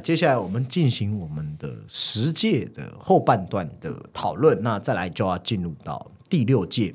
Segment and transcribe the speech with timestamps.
[0.00, 6.94] 接下来我们进行我们的十届的后半段的讨论，那再来就要进入到第六届。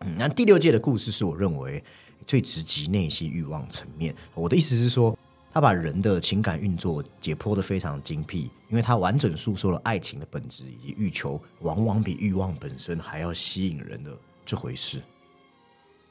[0.00, 1.82] 嗯，那第六届的故事是我认为
[2.26, 4.14] 最直击内心欲望层面。
[4.34, 5.16] 我的意思是说，
[5.52, 14.10] 他把人的情感运作解剖的非常精辟，因为他完整诉说了爱情的本质以及欲求往往比欲望本身还要吸引人的
[14.44, 15.00] 这回事。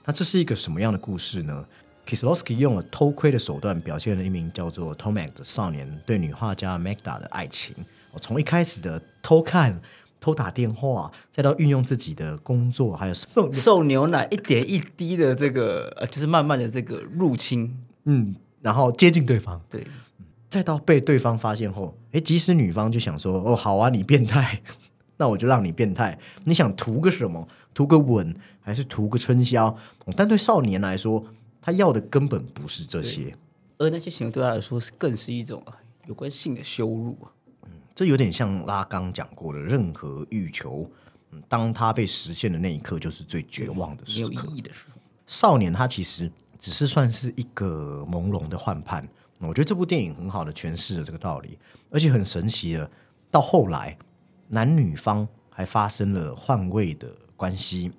[0.03, 1.65] 那这是一个什么样的故事呢
[2.05, 7.75] ？Kislowski 用了偷窥的手段，表现了一名叫做 Tomac 的少年对女画家 Magda 的爱情。
[8.21, 9.81] 从一开始的偷看、
[10.21, 19.85] 偷打电话，再到运用自己的工作，还有送送牛奶，一点一滴的这个，呃，就是慢慢的这个入侵，嗯，然后接近对方，对，
[20.49, 24.61] 再到被对方发现后，诶，即使女方就想说：“哦，好啊，你变态，
[25.17, 26.17] 那我就让你变态。
[26.45, 27.45] 你想图个什么？
[27.73, 29.75] 图个吻，还是图个春宵？
[30.15, 31.25] 但对少年来说。”
[31.65, 33.35] 他要的根本不是这些，
[33.79, 35.65] 而那些行为对他来说是更是一种
[36.05, 37.33] 有关性的羞辱啊。
[37.63, 40.87] 嗯，这有点像拉刚讲过的，任何欲求，
[41.31, 45.01] 嗯，当他被实现的那一刻，就是最绝望的时刻，没有意义的时候。
[45.25, 49.07] 少年他其实只是算是一个朦胧的幻判。
[49.39, 51.57] 我觉得这部电影很好的诠释了这个道理，
[51.89, 52.91] 而且很神奇的，
[53.31, 53.97] 到后来
[54.49, 57.91] 男女方还发生了换位的关系，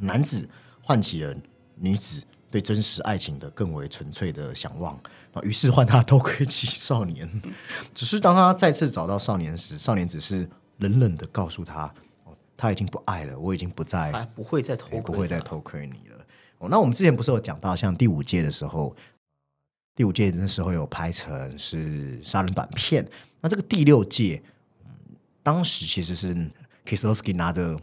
[0.00, 0.48] 男子
[0.82, 1.32] 唤起了
[1.76, 2.20] 女子。
[2.50, 4.98] 对真实爱情的更为纯粹的向往
[5.32, 7.42] 啊，于是换他偷窥其少年。
[7.94, 11.84] 只是当他再次找到少年时，少年只是冷冷的告诉他
[12.26, 16.26] ：“哦，他已经不爱了，我已经不再不会再偷不会再偷窥你了。”
[16.58, 18.96] 哦，那我们之前不是有讲到，像第五届的时候，
[19.94, 23.08] 第五届那时候有拍成是杀人短片。
[23.40, 24.42] 那这个第六届，
[25.42, 26.34] 当时其实是
[26.84, 27.78] Kislowski 拿着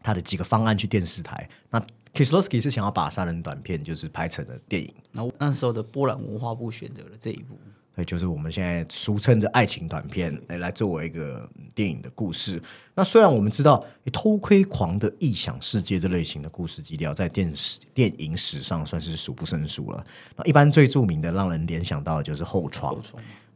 [0.00, 1.84] 他的几个方案去电视台那。
[2.12, 7.58] Kislowski 是想要把杀人短片就是拍成了电影，然后那时候的波兰文化部选择了这一部，
[7.94, 12.60] 对，就是我们现在俗称的爱情短片，来来作为一个电影的故事。
[12.94, 20.04] 那虽然我们知道偷窥狂的异想世界这类型的故事基调，在电视电影史上算是数不胜数了。
[20.36, 23.00] 那一般最著名的，让人联想到的就是后窗。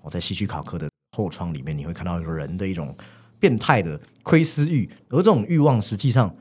[0.00, 2.96] 我在希区考克的后窗里面，你会看到人的一种
[3.40, 6.32] 变态的窥私欲，而这种欲望实际上。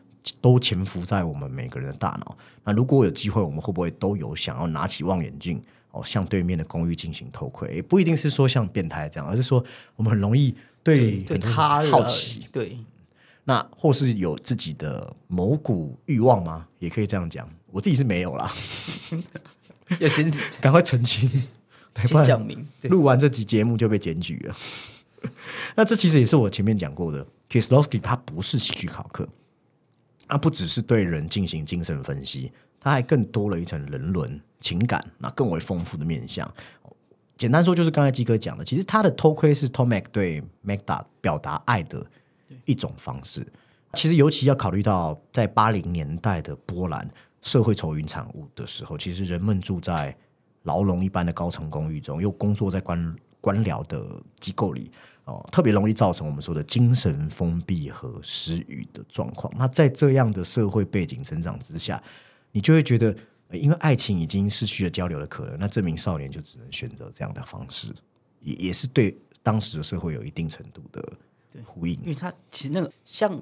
[0.41, 2.37] 都潜伏在我们每个人的大脑。
[2.63, 5.61] 那如果有机会，我们会不会都有想要拿起望远镜
[5.91, 7.81] 哦，向对面的公寓进行偷窥？
[7.83, 9.63] 不一定是说像变态这样，而是说
[9.95, 12.47] 我们很容易对对他好奇。
[12.51, 12.77] 对，
[13.43, 16.67] 那或是有自己的某股欲望吗？
[16.79, 17.49] 也可以这样讲。
[17.71, 18.51] 我自己是没有啦，
[19.99, 20.31] 要先
[20.61, 21.27] 赶快澄清，
[22.05, 22.65] 先讲明。
[22.83, 24.55] 录完这集节目就被检举了。
[25.75, 29.27] 那这其实也是我前面讲过的，Kislowski 他不是喜剧考课。
[30.27, 36.51] 那不只是对人进行精神分析，它还更多了一层人伦情感，那更为丰富的面向。
[37.35, 42.05] 简单说，就是刚才基哥讲的，其实他的偷窥是 Tomac 对 Magda 表达爱的
[42.65, 43.45] 一种方式。
[43.93, 47.09] 其实，尤其要考虑到在八零年代的波兰
[47.41, 50.15] 社会愁云惨雾的时候，其实人们住在
[50.63, 54.05] 牢笼一般的高层公寓中，又工作在官官僚的
[54.39, 54.91] 机构里。
[55.25, 59.53] 哦，特别容易造成我们说的精神封闭和失语的状况。
[59.57, 62.01] 那在这样的社会背景成长之下，
[62.51, 63.15] 你就会觉得，
[63.51, 67.93] 因为爱情已经失去了交流的可能，那这名少年就只能选择这样的方式，
[68.41, 71.01] 也也是对当时的社会有一定程度的
[71.65, 71.93] 呼应。
[72.01, 73.39] 因为他其实那个像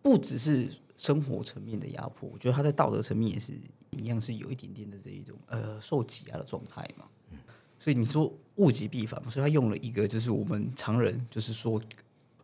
[0.00, 3.52] 不只是生活层面的压迫，我觉得他在道德层面也是
[3.90, 7.04] 一样，是有一点点的这一种呃受挤压的状态嘛。
[7.80, 11.80] 所以你说物极必反，所以他用了一个就是我们常人就是说，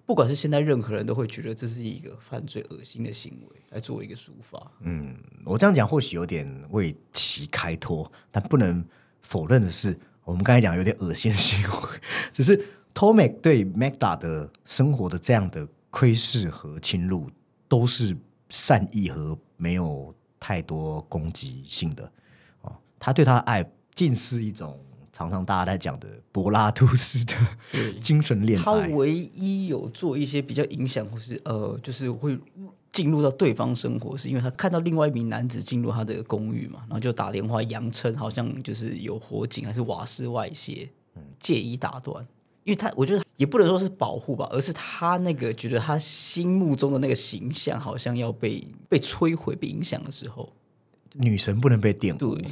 [0.05, 4.61] 不管是现在任何人都会觉得这是一个犯罪恶心的行为来做一个抒发。
[4.81, 8.85] 嗯，我这样讲或许有点为其开脱，但不能
[9.23, 12.01] 否认的是，我们刚才讲有点恶心的行为，
[12.33, 12.63] 只是
[12.95, 17.31] Tomac 对 Magda 的生活的这样的窥视和侵入，
[17.69, 18.15] 都是
[18.51, 22.13] 善意和没有太多攻击性的。
[22.61, 24.79] 哦，他对他的爱近似一种。
[25.23, 27.35] 常常大家在讲的柏拉图式的
[28.01, 32.39] 精神恋爱，他唯一有做一些比较影响，或是呃，就是会
[32.91, 40.89] 进入到对方生活，是因为他看到另外一名男子进入他的公寓嘛，然后就打电话扬称好像就是有火警还是瓦斯外泄，
[41.39, 42.27] 借以打断。
[42.65, 50.53] 因为他我觉得也不能说是保护吧，而是他那个觉得他心目中的那个形象好像要被被摧毁、被影响的时候，
[51.15, 52.37] 女神不能被玷污。
[52.37, 52.45] 对。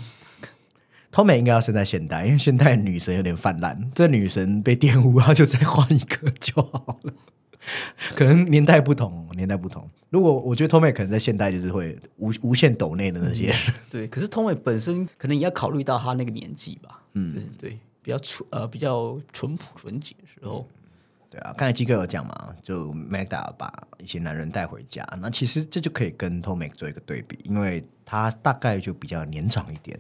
[1.10, 7.12] 托美应该要生在现代，因为现代女神有点泛滥，这女神被玷污，她就再换一个就好了。
[8.14, 9.88] 可能年代不同，年代不同。
[10.08, 13.56] 如果我觉得托美可能在现代就是会无无限抖内的那些人，
[13.90, 14.06] 对。
[14.08, 17.78] 可是托美本身可能也要考虑到她那个年纪吧，嗯，对。
[18.02, 20.66] 比较纯呃比较淳朴纯洁的时候。
[21.30, 29.96] 对啊，刚才基哥有讲嘛，就 Magda 把一些男人带回家，那其实这就可以跟 Tomek 做一个对比，因为他大概就比较年长一点，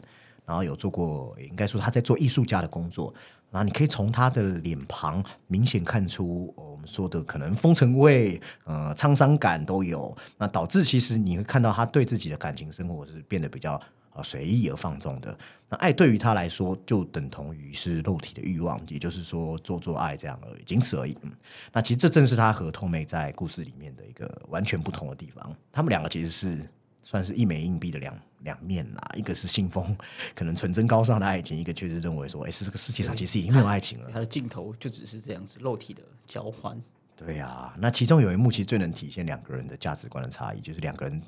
[0.50, 3.14] 然后有做过，应该说他在做艺术家的工作，
[3.52, 13.80] 然后你可以从他的脸庞明显看出我们说的可能风尘味、呃沧桑感都有，那导致其实你会看到他对自己的感情生活是变得比较。
[14.12, 15.38] 啊，随意而放纵的
[15.68, 21.16] 那爱对于他来说就等同于是肉体的欲望，也就是说做做爱这样而已，仅此而已。
[21.22, 21.30] 嗯，
[21.72, 25.54] 那其实这正是他和透妹在故事里面的一个完全不同的地方。
[25.70, 26.68] 他们两个其实是
[27.04, 29.96] 算是一枚硬币的两两面啦，一个是信奉
[30.34, 34.10] 可能纯真高尚的爱情，一个却是认为说，哎，是这个世界上其实已经没有爱情了。
[34.12, 36.80] 他的镜头就只是这样子，肉体的交换。
[37.16, 41.22] 对呀，那其中有一幕其实最能体现两个人的价值观的差异，就是两个人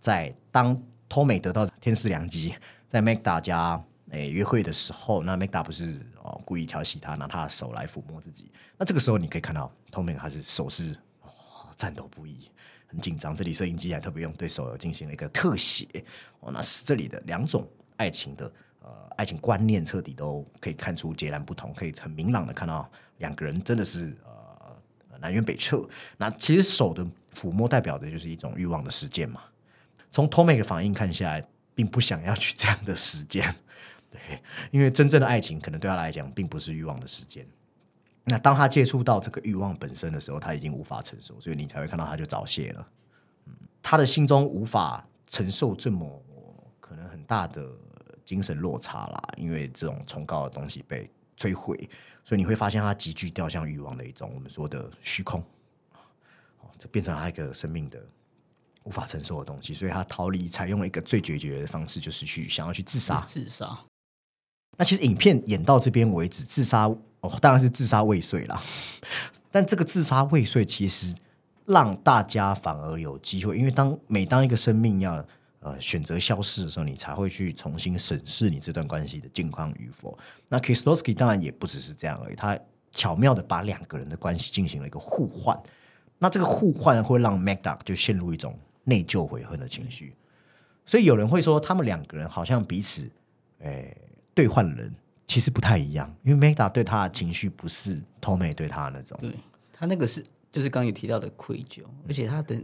[0.00, 0.80] 在当。
[1.10, 2.54] 托美得到天赐良机，
[2.86, 8.52] 在 Make 大家诶约会的时候，那 Magda 不是哦故意调戏他，拿他的手来抚摸自己。
[8.76, 11.30] 那这个时候你可以看到托美还是手势哦
[11.78, 12.50] 颤抖不已，
[12.88, 13.36] 很紧张。
[13.36, 15.86] 这里摄影机还特别用对手游进行了一个特写
[16.40, 18.52] 哦，那是这里的两种爱情的
[18.82, 24.76] 呃爱情观念彻底都可以看出截然不同，可以很明朗的看到两个人真的是呃
[25.20, 25.88] 南辕北辙。
[26.16, 29.42] 那其实手的抚摸代表的就是一种欲望的实践嘛。
[30.10, 31.44] 从 Tommy 的反应看下来，
[31.74, 33.54] 并不想要去这样的实践，
[34.10, 37.46] 对，因为真正的爱情可能对他来讲并不是欲望的实践。
[38.28, 42.88] 那当他接触到这个欲望本身的时候，他已经无法承受，所以你才会看到他就早泄了。
[43.46, 43.52] 嗯，
[43.82, 46.22] 他的心中无法承受这么
[46.80, 47.68] 可能很大的
[48.24, 51.88] 精神落差啦，因为这种崇高的东西被摧毁，
[52.22, 55.40] 所以你会发现他急剧掉向欲望的一种我们说的虚空。
[56.60, 58.00] 哦，这变成他一个生命的。
[58.84, 63.20] 无法承受的东西，所以他逃离，采用了一个最决绝的方式，就是去想要去自杀。
[63.20, 63.78] 自杀。
[64.78, 66.88] 那其实影片演到这边为止，自杀
[67.20, 68.60] 哦，当然是自杀未遂啦。
[69.50, 71.14] 但这个自杀未遂，其实
[71.66, 75.24] 让大家反而有机会，因为当每当一个生命要
[75.60, 80.16] 呃选择消失的时候，你才会去重新审视你这段关系的健康与否。
[80.48, 82.58] 那 Kislowski 当然也不只是这样而已，他
[82.92, 85.58] 巧妙的把两个人的关系进行了一个互换。
[86.18, 88.58] 那这个互换会让 Magda 就陷入一种。
[88.84, 90.14] 内疚悔恨的情绪，
[90.86, 93.06] 所以有人会说，他们两个人好像彼此
[93.58, 93.94] 诶
[94.32, 94.90] 兑换人，
[95.28, 96.12] 其实不太一样。
[96.24, 99.32] 因为 Magda 对他的情绪不是 Tommy 对他那种，对
[99.72, 102.60] 他那个是就是刚有提到的愧疚，而且他的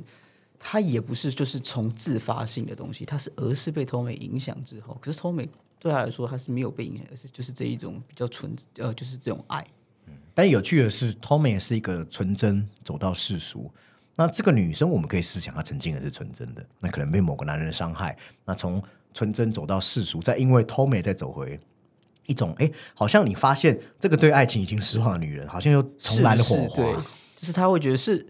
[0.59, 9.65] 他也不是就是从自发性的东西，他是而是被 Tommy 影响之后，可是 Tommy 对他来说他是没有被影响，而是就是这一种比较纯呃就是这种爱。
[10.07, 13.71] 嗯，但有趣的是，Tommy 是一个纯真走到世俗。
[14.17, 18.83] 那这个女生，我们可以试想，她曾经也是纯真的，那可能被某个男人伤害，那从
[19.13, 21.59] 纯真走到世俗，再因为 Tommy 再走回
[22.27, 26.95] 一种，哎，好像你发现这个对爱情已经失望的女人，好像又重来了火花，对，
[27.37, 28.27] 就是他会觉得是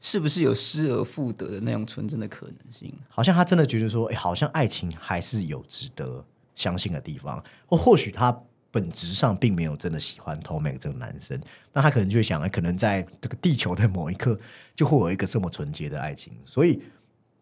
[0.00, 2.92] 是不是有失而复得的那种纯真的可能性？
[3.08, 6.24] 好像他真的觉得说，哎，好像爱情还是有值得
[6.54, 8.42] 相信的地方，或或许他。
[8.70, 11.40] 本质上并没有真的喜欢 Tommy 这个男生，
[11.72, 14.38] 那他可能就会想，可能在这个地球的某一刻
[14.76, 16.34] 就会有一个这么纯洁的爱情。
[16.44, 16.82] 所以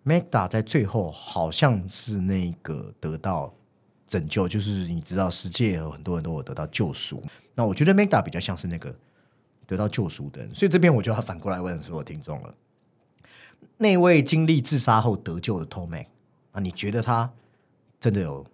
[0.04, 3.52] Magda 在最后好像是那个得到
[4.06, 7.22] 拯救，就是你知道，世界有很多人都有得到救赎。
[7.54, 8.94] 那我觉得 Magda 比较像是那个
[9.66, 10.54] 得到救赎的人。
[10.54, 12.54] 所以这边我就要反过来问所有听众了：
[13.76, 16.06] 那位经历自杀后得救的 Tommy，
[16.52, 17.30] 啊，你觉得他
[17.98, 18.46] 真的有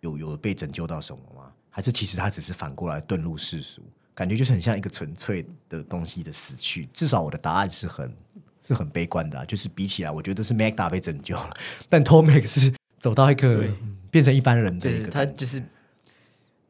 [0.00, 1.52] 有有被拯救到什么吗？
[1.70, 3.82] 还是其实他只是反过来遁入世俗，
[4.14, 6.86] 感觉就是很像一个纯粹的东西的死去。
[6.92, 8.14] 至少我的答案是很
[8.60, 11.50] 是很悲观的，啊就是比起来，我觉得是 Magda 被拯救了，
[11.88, 13.66] 但 Tomek 是走到一个
[14.12, 15.60] 变成一般人的一个，他就是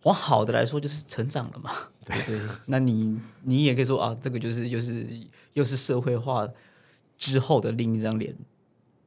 [0.05, 1.71] 往好的来说就是成长了嘛。
[2.07, 5.07] 对对，那你你也可以说啊，这个就是就是
[5.53, 6.49] 又是社会化
[7.19, 8.35] 之后的另一张脸。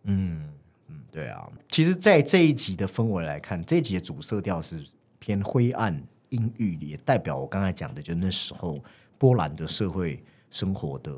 [0.04, 0.54] 嗯
[0.89, 1.50] 嗯，对啊。
[1.70, 4.86] 其实，在这一集的氛围来看，这一集的主色调是。
[5.18, 6.00] 偏灰暗
[6.30, 8.77] 阴郁，也代表我刚才讲的，就那时候
[9.18, 11.12] 波兰的社会生活的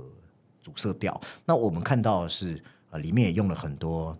[0.61, 1.19] 主色调。
[1.43, 4.17] 那我们看到的是，呃，里面也用了很多呃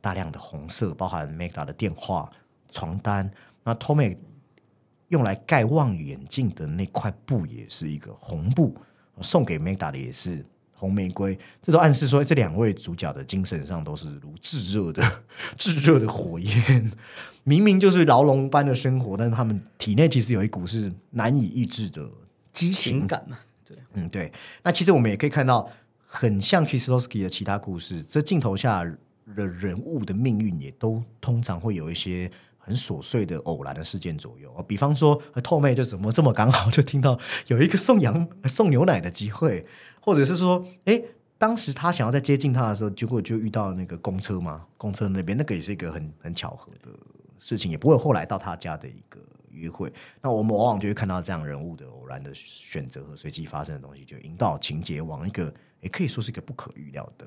[0.00, 2.30] 大量的红色，包含 Magda 的电话、
[2.70, 3.30] 床单。
[3.64, 4.16] 那 Tommy
[5.08, 8.76] 用来盖望远镜的那块布也是一个红布，
[9.20, 10.44] 送给 Magda 的也是。
[10.72, 15.22] 红玫瑰，这都暗示说这两位主角的精神上都是如炙热的、
[15.58, 16.90] 炙热的火焰。
[17.44, 22.08] 明明就是牢笼般的生活，但是他们体内其实有一股是难以抑制的
[22.54, 23.36] 激情感嘛？
[23.62, 24.32] 对，嗯，对。
[24.62, 25.70] 那其实我们也可以看到，
[26.06, 28.82] 很像 Kislowski 的其他故事，这镜头下
[29.34, 34.52] 的人物的命运也都通常会有一些很琐碎的偶然的事件左右。
[34.68, 37.18] 比方说，透妹就怎么这么刚好就听到
[37.48, 39.66] 有一个送羊送牛奶的机会，
[40.00, 41.00] 或者是说，哎，
[41.38, 46.90] 当时他想要在接近他的时候，结果就遇到那个公车嘛，公车那边那个也是一个很很巧合的
[47.38, 49.18] 事情，也不会后来到他家的一个
[49.48, 49.90] 约会。
[50.20, 57.26] 那我们往往就会看到这样人物的偶然的选择和随机发生的东西，就引导情节往一个也可以说是一个不可预料的。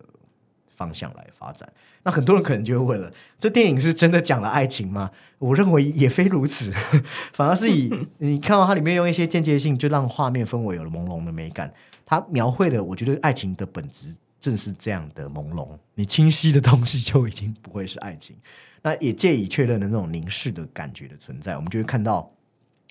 [0.74, 1.72] 方向来发展，
[2.04, 5.12] 那很多人可能就会问了：这电影是真的讲了爱情吗？
[5.40, 6.72] 我认为也非如此，
[7.34, 11.74] 反而是以 你看到它里面用一些间接性，就让画面氛围有了朦胧的美感。
[12.06, 15.68] 它描绘的，我觉得爱情的本质正是这样的朦胧。
[15.96, 18.36] 你清晰的东西就已经不会是爱情，
[18.82, 21.56] 那也借以确认了那种凝视的感觉的存在。
[21.56, 22.32] 我们就会看到，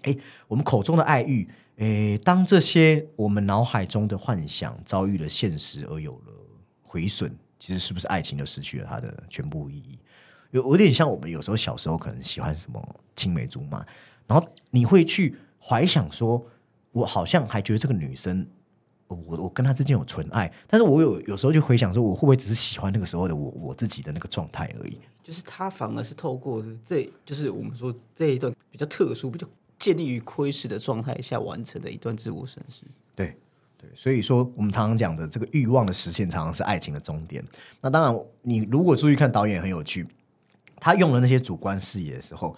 [0.02, 0.16] 哎，
[0.48, 6.32] 我们口中的爱欲，哎，当这些我们脑海中的幻想遭遇了现实而有了
[6.80, 7.34] 毁损。
[7.62, 9.96] 其实是不是爱情就失去了它的全部意义？
[10.50, 13.86] 有有点像我们有时候小时候可能喜欢什么青梅竹马，
[14.26, 16.44] 然后你会去怀想说，
[16.90, 18.44] 我好像还觉得这个女生，
[19.06, 24.98] 我我跟她之间有纯爱，但是我有有时候就回想说，我会不会只是喜欢那个时候的我我自己的那个状态而已？
[25.22, 29.46] 就是他反而是透过这就是我们说这一段比较特殊、比较
[29.78, 32.82] 建立于窥视的状态下完成的一段自我审视。
[33.14, 33.36] 对。
[33.82, 37.44] 对，所以说我们常常讲的这个欲望的实现，常常是爱情的终点。
[37.80, 40.06] 那当然，你如果注意看导演很有趣，
[40.76, 42.56] 他用了那些主观视野的时候，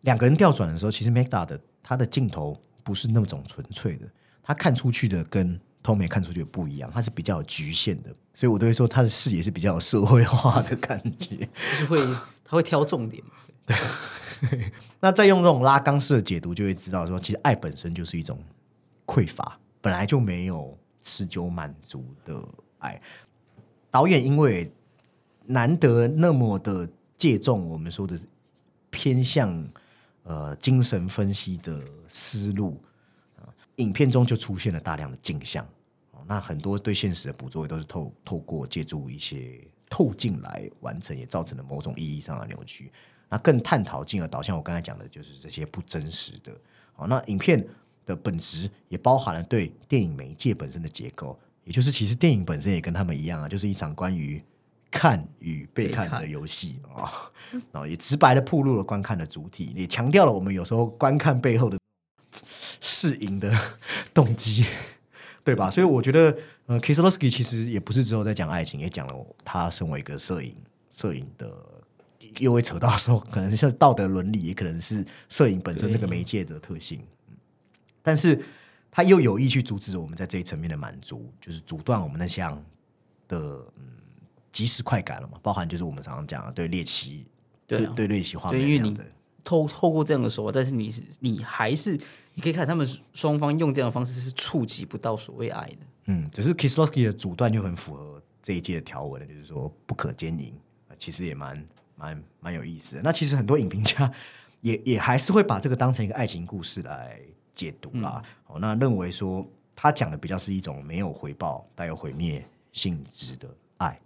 [0.00, 4.06] 两个人调转的时候，其实 Magda 的他的镜头不是那种纯粹的，
[4.42, 8.08] 他看出去的跟 Tommy 看出去的不一样，他是比较有局限的。
[8.32, 12.00] 所以我都会说他的视野是比较有社会化的感觉，就是会
[12.42, 13.22] 他会挑重点。
[13.66, 18.38] 对，那再用这种拉缸式的解读，就会知道说，其实爱本身就是一种
[19.06, 19.58] 匮乏。
[19.82, 22.42] 本来就没有持久满足的
[22.78, 23.02] 爱，
[23.90, 24.72] 导演因为
[25.44, 28.16] 难得那么的借重我们说的
[28.90, 29.68] 偏向
[30.22, 32.80] 呃精神分析的思路
[33.36, 35.66] 啊，影片中就出现了大量的镜像
[36.28, 39.60] 那很多对现实的捕捉也都是透透过借助一些
[39.90, 42.92] 透镜来完成，也造成了某种意义上的扭曲。
[43.28, 46.56] 那更探讨进而导向我刚才讲的就是这些不真实的。
[46.92, 47.66] 好，那影片。
[48.04, 54.42] 的本质也包含了对电影媒介本身的结构，也就是其实电影本身也跟他们一样啊，就是一场关于
[54.90, 57.30] 看与被看的游戏啊，
[57.72, 61.78] 然后也直白的铺露了观看的主体，也强调了我们有时候观看背后的
[62.80, 63.56] 适应的
[64.12, 64.64] 动机，
[65.44, 65.70] 对吧？
[65.70, 70.54] 所以我觉得，呃，Kislowski 其实也不是只有在讲爱情，也讲了他身为一个摄影，
[70.90, 71.50] 摄影的
[72.38, 77.00] 又会扯到说，可能是道德伦理，也可能是摄影本身这个媒介的特性。
[78.02, 78.38] 但是
[78.90, 82.62] 他又有意去阻止我们在这一层面的满足，就是阻断我们那项
[83.28, 83.84] 的嗯
[84.52, 85.38] 即时快感了嘛？
[85.42, 87.26] 包含就是我们常常讲的对猎奇，
[87.66, 88.94] 对对猎奇画面，因为你
[89.42, 91.98] 透透过这样的手法，但是你是你还是
[92.34, 95.78] 你可以看他们双方用这样的方式是触及不到所谓爱的。
[96.06, 100.52] 嗯，只是 Kislowski 的阻断就很符合这一届的条文，就是说不可奸淫，
[100.98, 101.66] 其实也蛮
[101.96, 103.02] 蛮蛮有意思的。
[103.02, 104.12] 那其实很多影评家
[104.60, 107.18] 也也还是会把这个当成一个爱情故事来。
[107.54, 113.98] 解读啦，哦，那认为说他讲的比较是一种没有回报、带有毁灭性质的爱。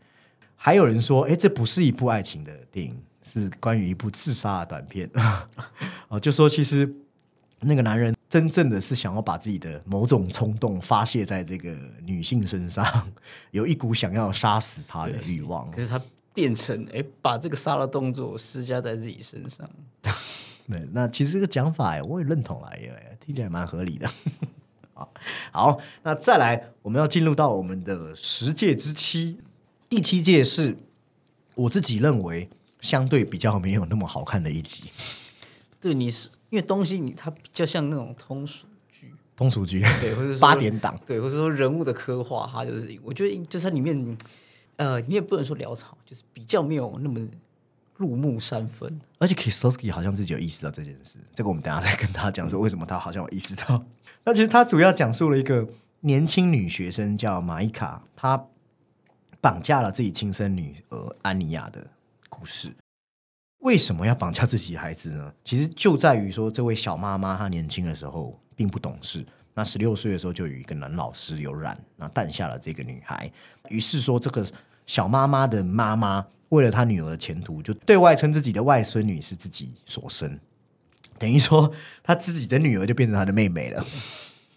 [0.55, 5.09] 还有人说，哎，这不是一部爱情的电影，是关于一部自杀的短片。
[6.09, 6.91] 哦，就说其实
[7.61, 12.85] 那个男人真正的是想要把自己的某种冲动发泄在这个女性身上，
[13.53, 15.71] 有一股想要杀死她的欲望。
[15.71, 16.01] 可是他
[16.35, 19.69] 变成哎，把这个杀的动作施加在自己身上。
[20.69, 24.09] 对，那其实这个讲法我也认同了，也听起来蛮合理的。
[24.95, 25.13] 好，
[25.51, 29.37] 好，那再来，我们要进入到我们的十届之七，
[29.89, 30.79] 第七届是
[31.57, 32.49] 我自己认为
[32.81, 34.85] 相对比较没有那么好看的一集。
[35.83, 44.17] 对，你是因为东西你它比较像那种通俗剧，通俗剧，对，或者 八点档，对，或者说人物的刻画，它就是我觉得就是它里面，
[44.77, 47.27] 呃，你也不能说潦草，就是比较没有那么。
[47.97, 53.83] 入木三分，而且 Kisowski 好像自己有意识到这件事，这个我们等下再跟他讲说为什么他好像有意识到。
[54.25, 55.67] 那其实他主要讲述了一个
[56.01, 58.47] 年轻女学生叫玛伊卡，她
[59.41, 61.87] 绑架了自己亲生女儿安妮亚的
[62.29, 62.75] 故事。
[63.61, 65.33] 为什么要绑架自己孩子呢？
[65.43, 69.25] 其实就在于说，这位小妈妈她年轻的时候并不懂事，
[69.55, 73.33] 那十六岁的时候就与一个男老师有染，那诞下了这个女孩。
[73.71, 74.47] 于是说，这个
[74.85, 76.27] 小妈妈的妈妈。
[76.51, 80.39] 为了他女儿的前途，就对外称自己的外孙女是自己所生，
[81.19, 81.73] 等于说
[82.03, 83.85] 他自己的女儿就变成他的妹妹了。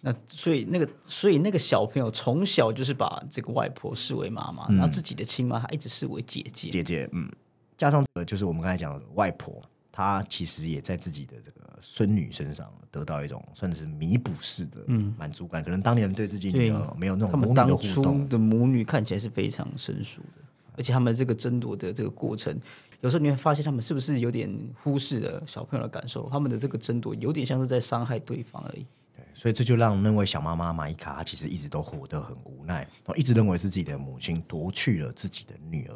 [0.01, 6.69] 那所以那个，所以那个小朋友从小就是把这个外婆视为妈妈，然后自己的亲妈还一直视为姐姐。
[6.69, 7.29] 姐姐，嗯，
[7.77, 9.61] 加上就是我们刚才讲的外婆。
[9.91, 14.77] 她其实也在自己的这个孙女身上得到一种算是弥补式的
[15.17, 15.61] 满足感。
[15.61, 20.43] 可能当年对自己女儿没有那种母女的互动，的母女看起来是非常生疏的，
[20.79, 22.57] 而且他们这个争夺的这个过程，
[23.01, 24.49] 有时候你会发现他们是不是有点
[24.81, 28.85] 忽视了小朋友的感受，他们的这个争夺有点像是在伤害对方而已。
[29.13, 35.95] 对所以这就让那位小妈妈玛伊卡，她其实一直都活得很无奈，然后一直认为是自己的母亲夺去了自己的女儿，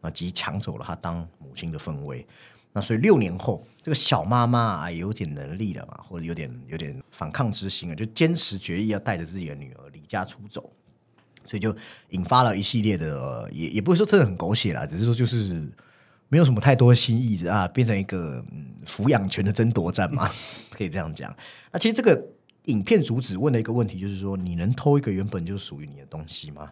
[0.00, 2.26] 啊，及抢走了她当母亲的氛围。
[2.72, 10.72] 那所以六年后，这个小妈妈啊有点能力了嘛，或者有点有点反抗之心啊，就坚持决意要带着自己的女儿离家出走，
[11.46, 11.74] 所以就
[12.10, 15.68] 引发了一系列的，呃也也不是说真的很狗血啦，只是说就是
[16.28, 20.28] 没有什么太多新意啊，变成一个嗯抚养权的争夺战嘛，
[20.72, 21.34] 可以这样讲。
[21.72, 22.20] 那其实这个
[22.64, 26.70] 影片主旨问的一个问题就是说，你能偷一个原本就属于你的东西吗？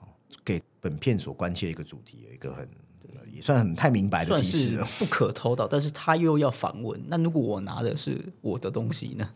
[0.00, 0.08] 哦
[0.44, 2.68] 给本片所关切的一个主题有一个很
[3.14, 4.84] 呃也算很太明白的提示了。
[4.98, 9.30] 不可偷盗，但是他又要反问：那如果我拿的是我的东西呢？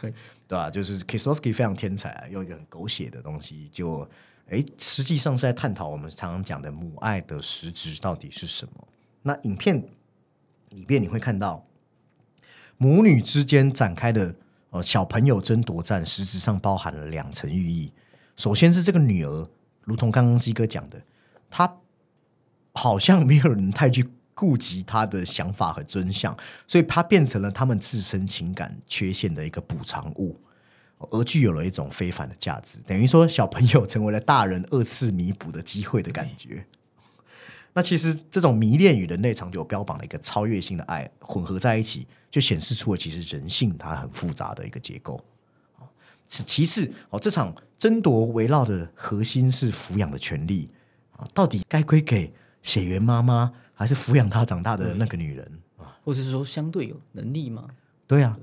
[0.00, 0.12] 对
[0.50, 4.00] 对吧、就是 Kisowski 非常天才啊，用一个很狗血的东西，就
[4.48, 8.88] 哎，实际上是在探讨我们常常讲的母爱的实质到底是什么。
[9.22, 9.80] 那影片
[10.70, 11.64] 里边你会看到
[12.78, 14.34] 母女之间展开的
[14.70, 17.92] 呃小朋友争夺战，实质上包含了两层寓意。
[18.36, 19.48] 首先是这个女儿，
[19.84, 21.00] 如同刚刚鸡哥讲的，
[21.48, 21.78] 她
[22.72, 24.04] 好像没有人太去
[24.40, 26.34] 顾及他的想法和真相，
[26.66, 30.34] 所以他变成了他们自身情感缺陷的一个补偿物，
[31.10, 32.78] 而具有了一种非凡的价值。
[32.86, 36.64] 等于说，小朋友成为了大人二次弥补的机会的感觉。
[37.74, 45.22] 那其实这种迷恋与人类长久标榜的一个超越性的爱混合在一起，就显示出了其实人性它很复杂的一个结构。
[46.26, 50.70] 其次，哦，这场争夺围绕的核心是抚养的权利，
[51.34, 55.50] 到底该归给血缘妈妈，还是抚养他长大的那个女人？
[56.04, 57.66] 或者是说相对有能力吗？
[58.06, 58.38] 对啊，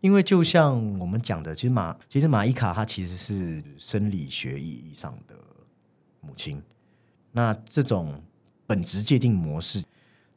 [0.00, 5.34] 因为就像我们讲的，其实马其实马伊卡她其实是生理学意义上的
[6.20, 6.62] 母亲，
[7.32, 8.22] 那这种
[8.68, 9.82] 本质界定模式，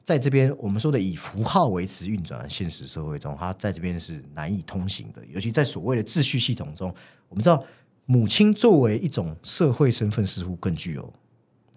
[0.03, 5.23] 在这边我们说的以符号维持运转的现实社会中，它在这边是难以通行的。
[5.27, 6.91] 尤其在所谓的秩序系统中，
[7.29, 7.63] 我们知道
[8.07, 11.13] 母亲作为一种社会身份，似乎更具有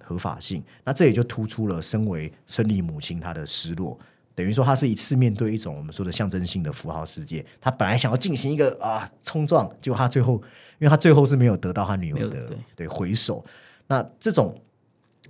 [0.04, 0.62] 合法性。
[0.84, 3.98] 那这也就突出了身为生理母亲她的失落。
[4.34, 7.44] 等于说，她是一次面对一种我们说的象征性的符号世界。
[7.60, 10.34] 她本来想要进行一个啊冲撞，结果她最后，
[10.78, 13.44] 因为她最后是没有得到她女儿的对对回首。
[13.86, 14.60] 那这种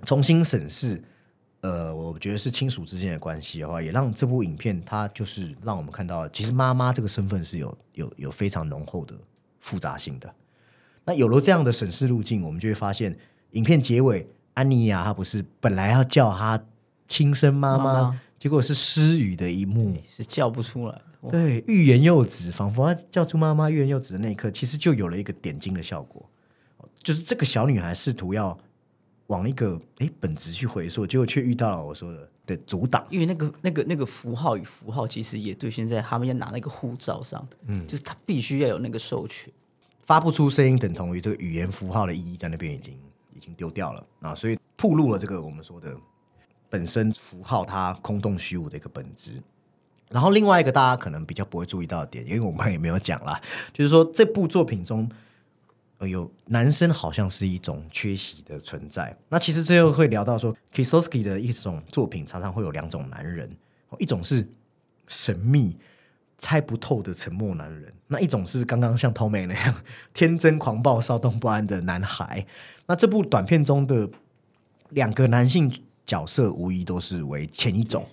[0.05, 1.03] 重新审视，
[1.61, 9.15] 呃，我觉得是亲属之间的关系的话，也让这部影片它就是让我们看到，其实妈妈这个身份是有有有非常浓厚的
[9.61, 10.35] 复杂性的。
[11.05, 13.15] 那有了这样的审视路径，我们就会发现，
[13.51, 16.65] 影片结尾，安妮亚她不是本来要叫她
[17.07, 19.97] 亲生妈妈，妈妈结果是失语的一幕。
[20.09, 26.29] 是叫不出来对，欲言又止，仿佛她叫出妈妈欲言又止的那一刻，其实就有了一个点睛的效果。
[27.03, 28.57] 就是这个小女孩试图要
[29.27, 33.05] 往一个诶本质去回溯，结果却遇到了我说的的阻挡。
[33.11, 39.53] 因为那个那个那个符号与符号，其实也对现在他们要拿那个护照上，嗯，就是他必须要有那个授权。
[40.03, 42.99] 发不出声音，等同于这个语言符号的意义在那边已经已
[43.45, 45.97] 经丢掉了啊，所以暴露了这个我们说的
[46.71, 49.43] 本身符号它空洞虚无的一个本质。
[50.11, 53.41] 然后另外一个大家可能比较不会注意到的点，因为我们也没有讲啦，
[53.73, 55.11] 就是说这部作品中，
[55.99, 59.17] 呃，有男生好像是一种缺席的存在。
[59.29, 63.57] 那其实最后会聊到说 Kisowski 的一种作品常常会有两种男人，
[63.99, 64.47] 一种是
[65.09, 65.77] 神秘
[66.39, 69.75] 猜不透的沉默男人，那一种是刚刚像 Tommy 那样
[70.13, 72.47] 天真狂暴、骚动不安的男孩。
[72.87, 74.09] 那这部短片中的
[74.91, 75.73] 两个男性
[76.05, 78.07] 角色，无疑都是为前一种。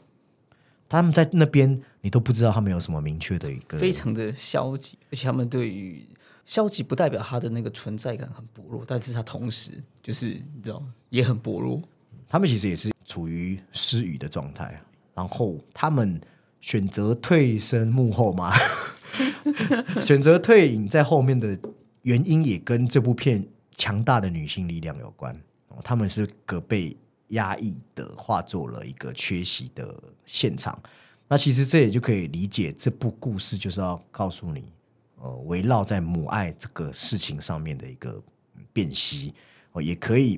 [0.88, 6.05] 他们在那边，你都不知道他们有什么明确的一个非常的消极，而且他们对于
[6.45, 9.71] 消极不代表他的那个存在感很薄弱，但是他同时
[10.03, 11.81] 就是你知道也很薄弱。
[12.27, 14.81] 他们其实也是处于失语的状态，
[15.13, 16.19] 然后他们
[16.60, 18.53] 选择退身幕后嘛，
[20.01, 21.57] 选择退隐在后面的
[22.01, 23.45] 原因也跟这部片
[23.77, 25.36] 强大的女性力量有关。
[25.69, 26.95] 哦他们是个被
[27.29, 30.77] 压抑的，化作了一个缺席的现场。
[31.27, 34.65] 那其实这也就可以理解，这部故事就是要告诉你，
[35.21, 38.21] 呃，围绕在母爱这个事情上面的一个
[38.73, 39.34] 辨析，
[39.71, 40.38] 哦，也可以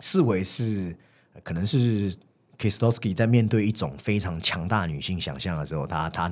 [0.00, 0.96] 视为是
[1.42, 2.16] 可能是
[2.56, 6.30] Kistowski 在面对一种非常强大女性想象的时候，他他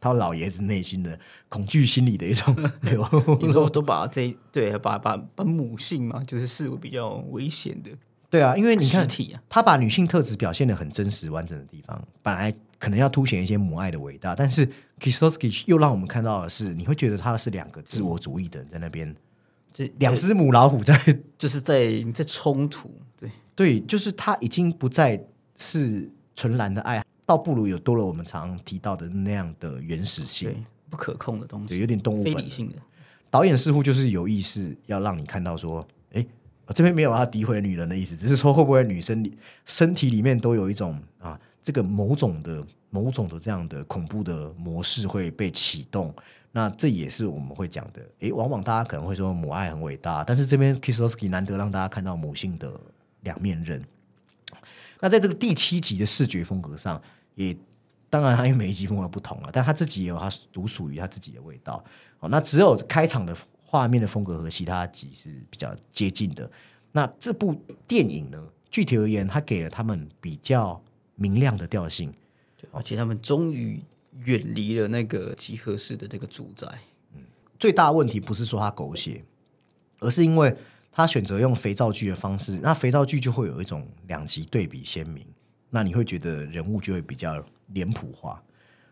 [0.00, 3.36] 他老爷子内心的恐惧心理的一种 流露。
[3.40, 7.90] 你说都把这对把把把母性嘛，就是视为比较危险的。
[8.30, 9.06] 对啊，因为你看
[9.48, 14.64] 他把女性特质表现的很真实完整的地方，本来可能要凸显一些母爱的伟大，但是
[15.00, 19.12] Kieslowski 又让我们看到的是，你会觉得他是两个自我主义的人在那边，
[19.72, 20.96] 这两只母老虎在
[21.36, 25.20] 就是在在冲突，对，对，就是他已经不再
[25.56, 32.34] 是纯然的爱，倒不如有多了我们常提到的那样的原始性，对，不可控的东对，西，有点动物本。
[32.34, 32.74] 非理性的，
[33.30, 36.26] 导演似乎就是有意识要让你看到说，哎，
[36.66, 39.24] 我这边没有要诋毁女人的意思，只是说会不会女生
[39.64, 46.12] 身体里面都有一种啊，这个某种的某种的这样的恐怖的模式会被启动。
[46.50, 52.72] 那这也是我们会讲的，诶，往往大家可能会说母爱很伟大，但是这边 Kieslowski 难得让大家看到母性的
[53.20, 53.80] 两面刃。
[54.98, 57.00] 那在这个第七集的视觉风格上，
[57.34, 57.56] 也
[58.08, 61.82] 当然，他因为每一集风格不同啊，但他自己也有他独属于他自己的味道。
[62.18, 66.50] 哦，那只有开场的画面的风格和其他集是比较接近的。
[66.92, 70.82] 那这部电影呢，具体而言，它给了他们比较
[71.14, 72.12] 明亮的调性。
[72.72, 73.82] 而且他们终于
[74.26, 76.68] 远离了那个集合式的那个住宅。
[77.14, 77.22] 嗯，
[77.58, 79.24] 最大的问题不是说它狗血，
[80.00, 80.54] 而是因为
[80.92, 85.24] 他选择用肥皂剧的方式，那肥皂剧就会有一种两极对比鲜明，
[85.70, 88.42] 那你会觉得人物就会比较脸谱化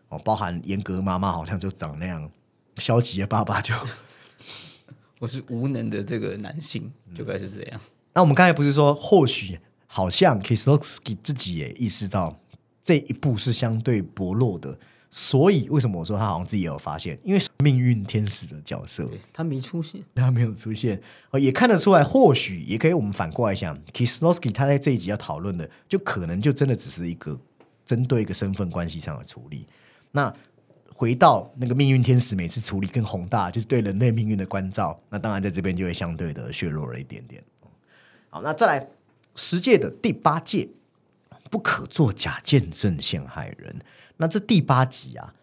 [0.07, 2.31] 哦，包含严格妈妈好像就长那样，
[2.77, 3.73] 消极的爸爸就。
[5.19, 7.81] 我是无能的这个男性，就该是这样。
[8.13, 12.39] 那我们刚才不是说，或许好像 Kieslowski 自己也意识到
[12.83, 14.79] 这一步是相对薄弱的，
[15.11, 17.17] 所以为什么我说他好像自己也有发现？
[17.23, 27.35] 因为是命运天使的角色，他没出现，他没有出现，哦，也看得出来，或许也可以我们反过来想，Kieslowski 他在这一集要讨论的，就可能就真的只是一个
[27.85, 29.65] 针对一个身份关系上的处理。
[30.11, 30.31] 那
[30.93, 37.43] 回到那个命运天使每次处理更宏大，就是对人类命运的关照，那当然在这边就会相对的削弱了一点点。
[38.29, 38.87] 好，那再来
[39.33, 40.69] 十届的第八届，
[41.49, 43.75] 不可作假见证陷害人。
[44.21, 45.33] 那这第八集啊，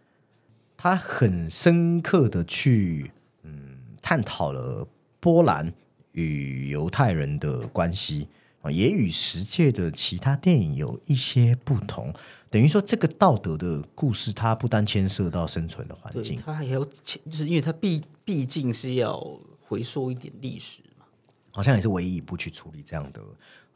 [0.76, 3.10] 他很深刻的去
[3.42, 4.86] 嗯探讨了
[5.18, 5.72] 波兰
[6.12, 8.28] 与犹太人的关系
[8.60, 12.12] 啊，也与十届的其他电影有一些不同。
[12.50, 19.18] 等于说，这个道德的故事，它不单牵涉到生存的环境，它还要，就是因为它毕毕竟是要
[19.62, 21.06] 回溯一点历史嘛，
[21.50, 23.22] 好像也是唯一一部去处理这样的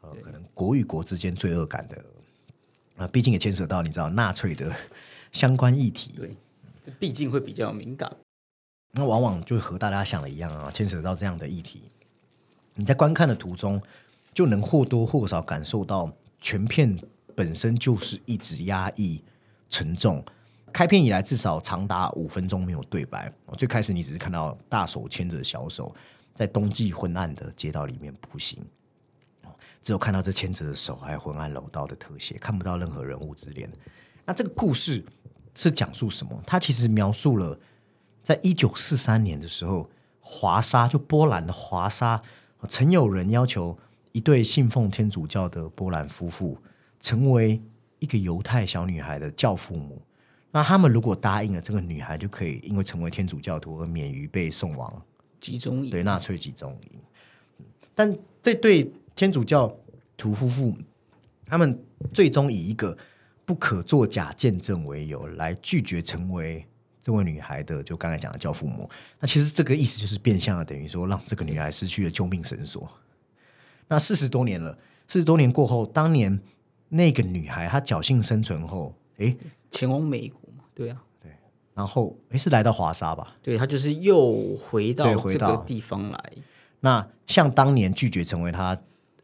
[0.01, 2.05] 呃，可能国与国之间罪恶感的
[3.01, 4.71] 啊、毕竟也牵扯到你知道纳粹的
[5.31, 6.11] 相关议题。
[6.15, 6.35] 对，
[6.83, 8.11] 这毕竟会比较敏感。
[8.91, 11.81] 那往往就和大家想的一样啊，牵扯到这样的议题，
[12.75, 13.81] 你在观看的途中
[14.33, 16.95] 就能或多或少感受到全片
[17.33, 19.23] 本身就是一直压抑、
[19.69, 20.23] 沉重。
[20.71, 23.33] 开片以来至少长达五分钟没有对白。
[23.57, 25.93] 最开始你只是看到大手牵着小手
[26.35, 28.57] 在冬季昏暗的街道里面步行，
[29.81, 33.71] 只有看到这牵着的手还有昏暗楼道的特写，看不到任何人物之脸。
[34.25, 35.03] 那这个故事
[35.55, 36.41] 是讲述什么？
[36.45, 37.59] 它其实描述了
[38.21, 39.89] 在一九四三年的时候，
[40.19, 42.21] 华沙就波兰的华沙，
[42.69, 43.77] 曾有人要求
[44.11, 46.57] 一对信奉天主教的波兰夫妇
[46.99, 47.59] 成为
[47.97, 50.01] 一个犹太小女孩的教父母。
[50.51, 55.01] 那他们如果答应了，这个女孩就可以因为成为天主教徒而免于被送往
[55.39, 56.99] 集中营对纳粹集中营。
[57.57, 59.75] 嗯但这对天主教
[60.17, 60.75] 徒夫妇，
[61.45, 61.77] 他们
[62.13, 62.97] 最终以一个
[63.45, 66.65] 不可作假见证为由来拒绝成为
[67.01, 68.89] 这位女孩的，就刚才讲的教父母。
[69.19, 72.89] 那其实这个意思就是变相的，等于说让这个女孩失去了救命绳索。
[73.87, 76.39] 那四十多年了，四十多年过后，当年
[76.89, 79.35] 那个女孩她侥幸生存后，诶，
[79.69, 81.31] 前往美国嘛，对啊，对
[81.73, 83.35] 然后诶是来到华沙吧？
[83.41, 86.33] 对她就是又回到这个地方来，
[86.79, 88.79] 那像当年拒绝成为她，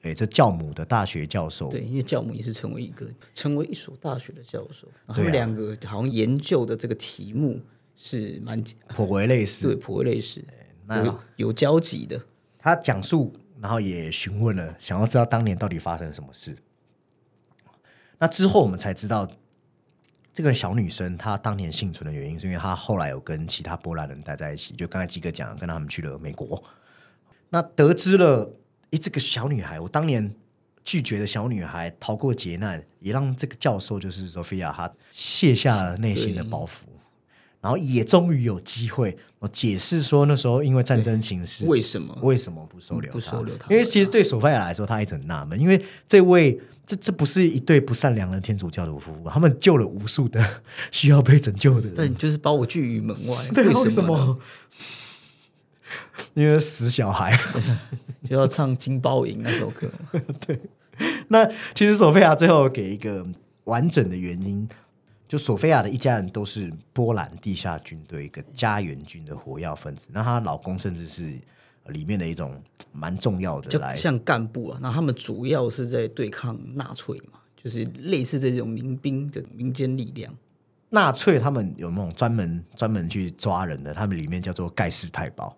[0.08, 7.60] 诶，这教母的大学教授，对，因为教母也是成为一个成为一所大学的教授，然后他们两个好像研究的这个题目
[7.96, 9.68] 是蛮颇为类似。
[9.68, 10.44] 对颇为类似，
[10.86, 12.22] 那有有交集的，
[12.58, 16.56] 他讲述，然后也询问了，想要知道当年到底发生什么事。
[18.20, 19.30] 那之后我们才知道，
[20.34, 26.64] 这个小女生她当年幸存的原因，是因为她后来有跟其他波兰人待在一起，就刚才基哥讲，跟他们去了美国。
[27.50, 28.54] 那得知了，
[28.92, 30.34] 诶，这个小女孩，我当年
[30.84, 36.88] 拒绝的小女孩逃过劫难，也让这个教授就是 Sophia 她卸下了内心的包袱。
[37.60, 42.16] 然后也终于有机会，我解释说那时候因为战争情势，为什么？
[42.22, 43.14] 为什么不收留他？
[43.14, 51.94] 不收留他因为其实对索菲亚来说，他一直很纳闷，因为这位这这不是一对不善良的天主教徒夫妇，他们救了无数的需要被拯救的人。
[51.98, 54.26] 但就是把我拒于门外，对，为为什么呢？
[54.28, 54.40] 么？
[56.34, 57.38] 因为死小孩，
[58.28, 59.90] 就要唱《金包银》那首歌
[60.46, 60.60] 对？
[61.28, 61.46] 那
[61.76, 63.26] 其实索菲亚最后给一个
[63.66, 64.68] 完整的原因，
[65.28, 71.34] 就索菲亚的一家人都是波兰地下军队一个家园军的活跃分子，那她老公甚至是
[71.88, 72.60] 里面的一种
[72.92, 80.34] 蛮重要的来，就像干部啊，那他们主要是在对抗纳粹嘛，就是类似这种民兵的民间力量。
[80.90, 85.56] 纳粹他们有那种专门专门去抓人的，他们里面叫做盖世太保。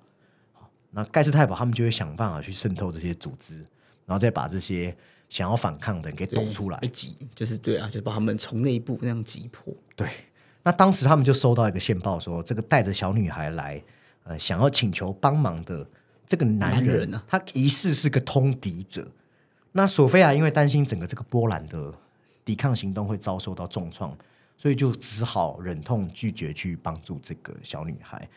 [0.93, 3.55] 好那盖世太保他们就会想办法去渗透这些组织，
[4.05, 4.95] 然后再把这些
[5.29, 6.87] 想要反抗的人给对抖出来被。
[6.87, 9.73] 挤，就是对啊，就把他们从内部那样挤破。
[9.95, 10.09] 对，
[10.63, 13.81] 那当时他们就收到一个线报说，这个带着小女孩来，
[14.23, 15.87] 呃，想要请求帮忙的
[16.25, 19.07] 这个男人，男人啊他疑似是个通敌者。
[19.71, 21.93] 那索菲亚因为担心整个这个波兰的
[22.43, 24.17] 抵抗行动会遭受到重创，
[24.57, 28.27] 所以就只好忍痛拒绝去帮助这个小女孩。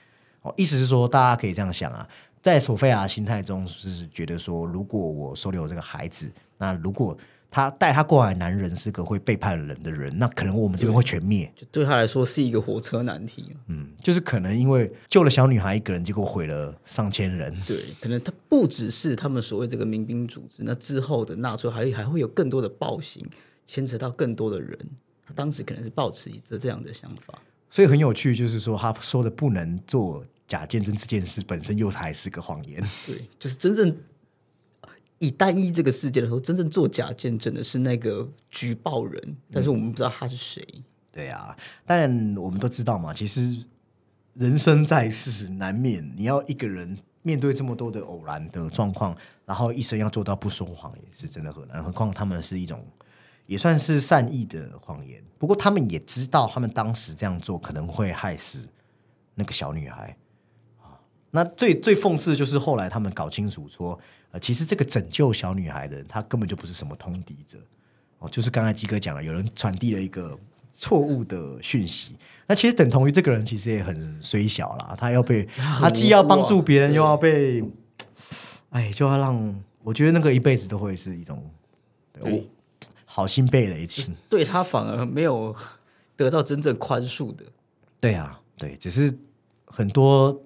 [0.42, 2.06] 哦，意思是说，大家可以这样想啊，
[2.42, 7.16] 在索菲亚的心态中是觉得说，如果我收留这个孩子，那如果
[7.48, 11.52] 他带他过来的男人是个会背叛人的人，那可能我们这边会全灭。
[11.54, 13.54] 就对他来说是一个火车难题。
[13.66, 17.54] 嗯，就是可能因为救了小女孩一个人，结果毁了上千人。
[17.66, 23.22] 对，可能他不只是他们所谓这个民兵组织，那之后的纳粹还还会有更多的暴行，
[23.66, 24.78] 牵扯到更多的人。
[25.26, 27.38] 他当时可能是抱持着这样的想法。
[27.70, 32.82] 所以很有趣，就是说他说的不能做假见证这件事本身又还是个谎言。
[33.06, 33.96] 对，就是真正
[35.18, 40.66] 以单一这个事件的时候，真正做假见证的是那个举报人，但是我们不知道他是谁。
[41.10, 43.64] 对啊，但我们都知道嘛，其实
[44.34, 51.84] 人生在世，难免你要一个人面对这么多的偶然的状况，然后一生要做到不说谎，也是真的很难。
[51.84, 52.84] 何况他们是一种
[53.46, 58.68] 也算是善意的谎言，不过他们也知道，他们当时这样做可能会害死
[59.34, 60.16] 那个小女孩。
[61.32, 63.98] 啊那最最讽刺的就是后来他们搞清楚说，
[64.30, 67.58] 呃，其实这个拯救小女孩的人，他根本就不是什么通敌者，
[68.18, 70.38] 哦，就是刚才鸡哥讲了，有人传递了一个
[70.74, 72.14] 错误的讯息，
[72.46, 77.64] 那其实等同于这个人其实也很虽小啦，他要被他既要帮助别人，又要被，
[78.70, 81.50] 哎，就要让我觉得那个一辈子都会是一种，
[82.12, 82.46] 对
[83.06, 85.56] 好心被雷击，对他反而没有
[86.14, 87.44] 得到真正宽恕的。
[88.00, 89.16] 对啊，对，只是
[89.64, 90.42] 很多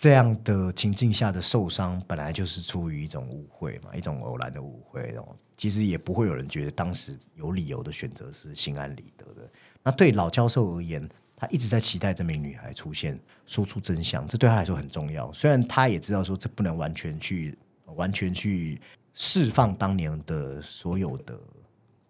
[0.00, 5.36] 这样的情境下的受伤，本来就是出于一种误会嘛，一种偶然的误会哦。
[5.58, 9.46] 其实也不会有人觉得当时有理由的选择是心安理得的。
[9.82, 15.30] 那对老教授而言，他一直在期待这名女孩出现，说出真相，这对他来说很重要。
[15.34, 18.80] 虽然他也知道说这不能完全去完全去
[19.12, 21.38] 释放当年的所有的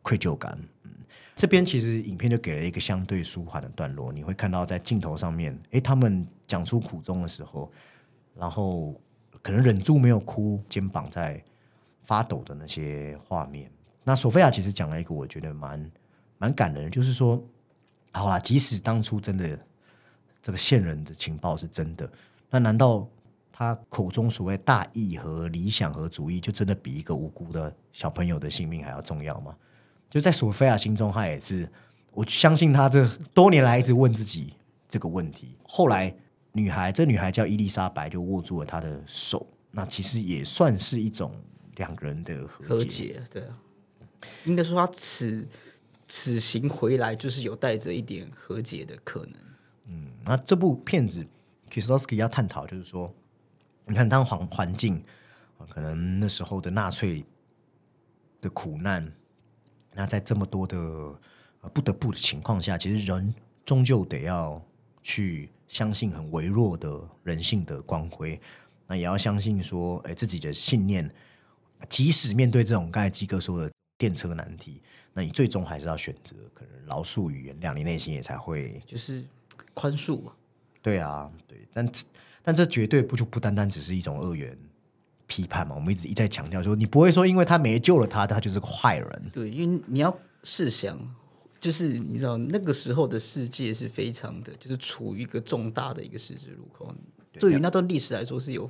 [0.00, 0.56] 愧疚感。
[1.40, 7.72] 这边其实影片就给了一个相对舒缓的段落，你会看到在镜头上面，诶，他们讲出苦衷的时候，
[8.34, 8.94] 然后
[9.40, 11.42] 可能忍住没有哭，肩膀在
[12.02, 13.70] 发抖的那些画面。
[14.04, 15.90] 那索菲亚其实讲了一个我觉得蛮
[16.36, 17.42] 蛮感人的，就是说，
[18.12, 19.58] 好啦，即使当初真的
[20.42, 22.06] 这个线人的情报是真的，
[22.50, 23.08] 那难道
[23.50, 29.56] 他口中所谓大义和理想和主义，就真的比一个无辜的小朋友的性命还要重要吗？
[30.10, 31.66] 就在索菲亚心中，她也是，
[32.10, 34.52] 我相信她这多年来一直问自己
[34.88, 35.56] 这个问题。
[35.62, 36.12] 后来，
[36.52, 41.32] 女孩这女孩叫伊丽莎白，就握住了她的手，那其实也算是一种
[41.76, 42.68] 两个人的和解。
[42.68, 43.56] 和解，对啊，
[44.44, 45.46] 应该说她此
[46.08, 49.34] 此行回来就是有带着一点和解的可能。
[49.86, 51.24] 嗯那这部片子
[51.70, 53.14] Kieslowski 要探讨就是说，
[53.86, 55.02] 你看当环环境
[55.56, 57.24] 啊，可能那时候的纳粹
[58.40, 59.10] 的苦难，
[59.94, 60.78] 那在这么多的
[61.62, 64.62] 呃不得不的情况下，其实人终究得要
[65.02, 68.40] 去相信很微弱的人性的光辉，
[68.86, 71.08] 那也要相信说，哎，自己的信念，
[71.88, 79.24] 即使面对这种刚才基哥说的电车难题，那你最终还是要选择可能饶恕与原谅，你内心也才会就是
[79.74, 80.32] 宽恕嘛，
[80.82, 82.04] 对啊，对，但这
[82.42, 84.56] 但这绝对不就不单单只是一种二元
[85.30, 85.76] 批判嘛？
[85.76, 89.30] 我们一直一再强调说，你不会说因为他没救了他，他就是个坏人。
[89.32, 90.12] 对，因为你要
[90.42, 90.98] 试想，
[91.60, 96.92] 就是你知道那个时候的世界是非常的，就是处于一个重大的一个十字路口，
[97.38, 98.68] 对于那段历史来说是有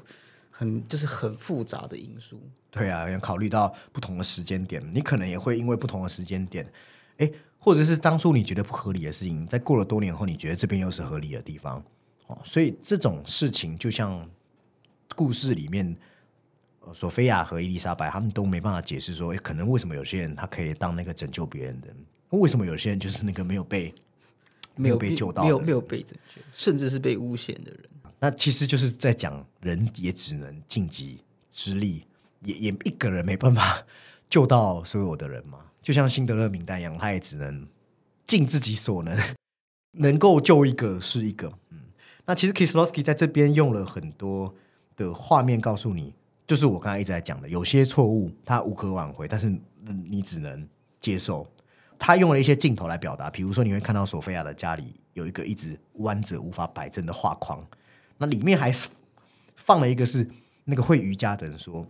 [0.51, 2.39] 很就是很复杂的因素。
[2.71, 6.71] 对啊，要考虑到不同的时间点，你可能也会因为不同的时间点，
[7.17, 11.83] 哎，或者是当初你觉得不合理的事情，在过了多年后，你觉得这边又是合理的地方。
[12.27, 14.29] 哦，所以这种事情就像
[15.17, 15.97] 故事里面。
[16.81, 21.97] 呃索菲亚和伊丽莎白他们都没办法解释说，诶，可能为什么有些人他可以当那个拯救别人的人，
[22.31, 23.95] 为什么有些人就是那个没有被
[24.77, 27.81] 没有被救到的没有没有被拯救，甚至是被诬陷的人。
[28.19, 32.05] 那其实就是在讲人也只能尽己之力，
[32.43, 33.83] 也也一个人没办法
[34.29, 37.67] 救到所有的人嘛，就像辛德勒名单一样，他也只能
[38.27, 39.19] 尽自己所能，
[39.93, 41.53] 能够救一个是一个。
[41.71, 41.79] 嗯，
[42.27, 44.55] 那其实 Kislowski 在这边用了很多
[44.97, 46.15] 的画面告诉你，
[46.51, 49.57] 就是我刚才一直在讲的，有些错误它无可挽回，但是
[50.09, 50.69] 你只能
[51.01, 51.47] 接受。
[51.97, 57.65] 他用了一些镜头来表达，比如说你会看到索菲亚的家里有一个一直弯着无法摆正的画框，
[58.19, 58.89] 那里面还是
[59.55, 60.29] 放了一个是
[60.65, 61.87] 那个会瑜伽的人说，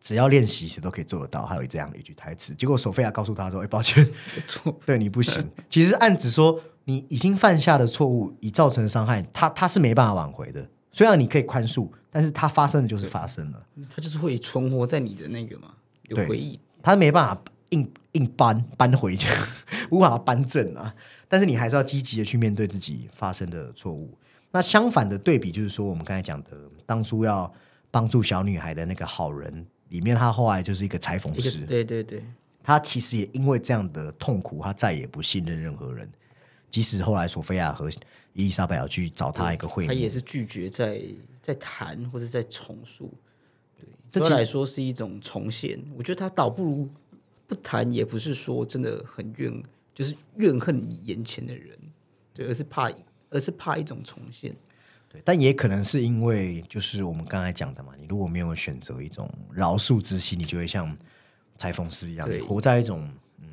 [0.00, 2.52] 只要练习谁都可以做得到，还有这样的一句台词。
[2.56, 4.04] 结果索菲亚告诉他说：“哎，抱歉，
[4.84, 10.68] 对你不行。”其实暗指说你已经犯下的错误已造成伤害，他他是没办法挽回的。
[10.98, 15.74] 虽然你可以宽恕，但是它发生的就是发生了，它就是会存活在你的那个嘛，
[16.08, 17.40] 有回忆，它没办法。
[17.70, 19.28] 硬硬搬搬回去，
[19.92, 20.94] 无法搬正啊！
[21.28, 24.16] 但是你还是要积极的去面对自己发生的错误。
[24.52, 26.48] 那相反的对比就是说，我们刚才讲的，
[26.86, 27.52] 当初要
[27.90, 31.66] 帮助小女孩的那个好人，里面他后来就是一个裁缝师。
[31.66, 32.24] 对对对，
[32.62, 36.10] 他其实也因为这样的痛苦，他再也不信任任何人。
[36.70, 37.90] 即使后来索菲亚和
[38.38, 41.02] 伊丽莎白要去找他一个会面，他也是拒绝在
[41.42, 43.12] 在谈或者在重塑。
[43.76, 45.78] 对，这来说是一种重现。
[45.96, 46.88] 我觉得他倒不如。
[47.48, 49.50] 不谈也不是说真的很怨，
[49.94, 51.78] 就是怨恨你眼前的人，
[52.34, 52.92] 对，而是怕，
[53.30, 54.54] 而是怕一种重现，
[55.08, 55.18] 对。
[55.24, 60.94] 但也可能是因为，就是我们刚才讲的嘛，你如果没有选择一种饶恕之心，你就会像
[61.56, 63.48] 裁缝师一样，活在一种嗯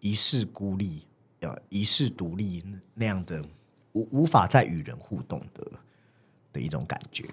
[0.00, 1.06] 一世孤立、
[1.38, 2.62] 要一世独立
[2.92, 3.42] 那样的
[3.92, 5.66] 无无法再与人互动的
[6.52, 7.24] 的一种感觉。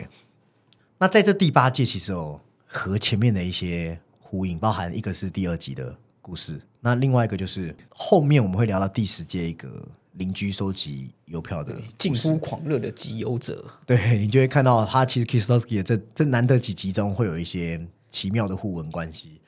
[0.98, 4.00] 那在这第八届，其实哦，和前面的一些。
[4.30, 17.80] 呼应包含一个是第二集的故事，那另外一个就是后面我们会聊到第十届一个邻居收集邮票的近乎狂热的集邮者，对你就会看到他其实 Kistowski 这这难得几集中会有一些
[18.12, 19.40] 奇妙的互文关系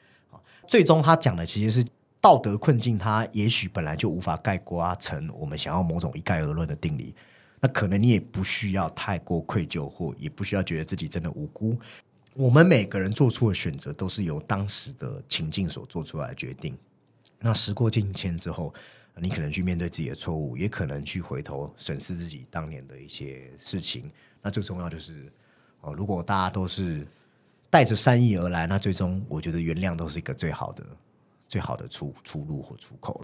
[0.65, 1.85] 最终他讲的其实是
[2.21, 7.15] 道德困境，它也许本来就无法概括成我们想要某种一概而论的定理，
[7.59, 11.77] 那可能你也不需要太过愧疚，或也不需要觉得自己真的无辜。
[12.35, 16.77] 我们每个人做出的选择都是由当时的情境所做出来的决定。
[17.39, 18.73] 那时过境迁之后，
[19.15, 24.11] 你可能去面对自己的错误，也可能去回头审视自己当年的一些事情。
[24.41, 25.31] 那最重要就是，
[25.81, 27.05] 哦，如果大家都是
[27.69, 30.83] 带着善意而来，那最终我觉得原谅都是一个最好的、
[31.49, 33.21] 最好的出出路或出口。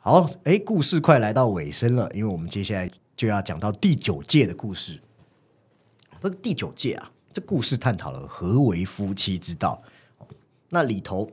[0.00, 5.00] 好，哎，故事快来到尾声了，因为我们接下来就要讲到第九届的故事。
[6.20, 7.10] 这个第九届啊。
[7.30, 9.80] 这故事探讨了何为夫妻之道。
[10.70, 11.30] 那里头，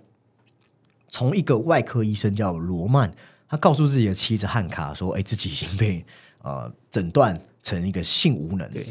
[1.08, 3.12] 从一个外科医生叫罗曼，
[3.48, 6.06] 他告诉自己的妻子汉卡说：“哎，自己已经被
[6.44, 7.34] 呃诊断
[7.64, 8.86] 成一个性无能。”对，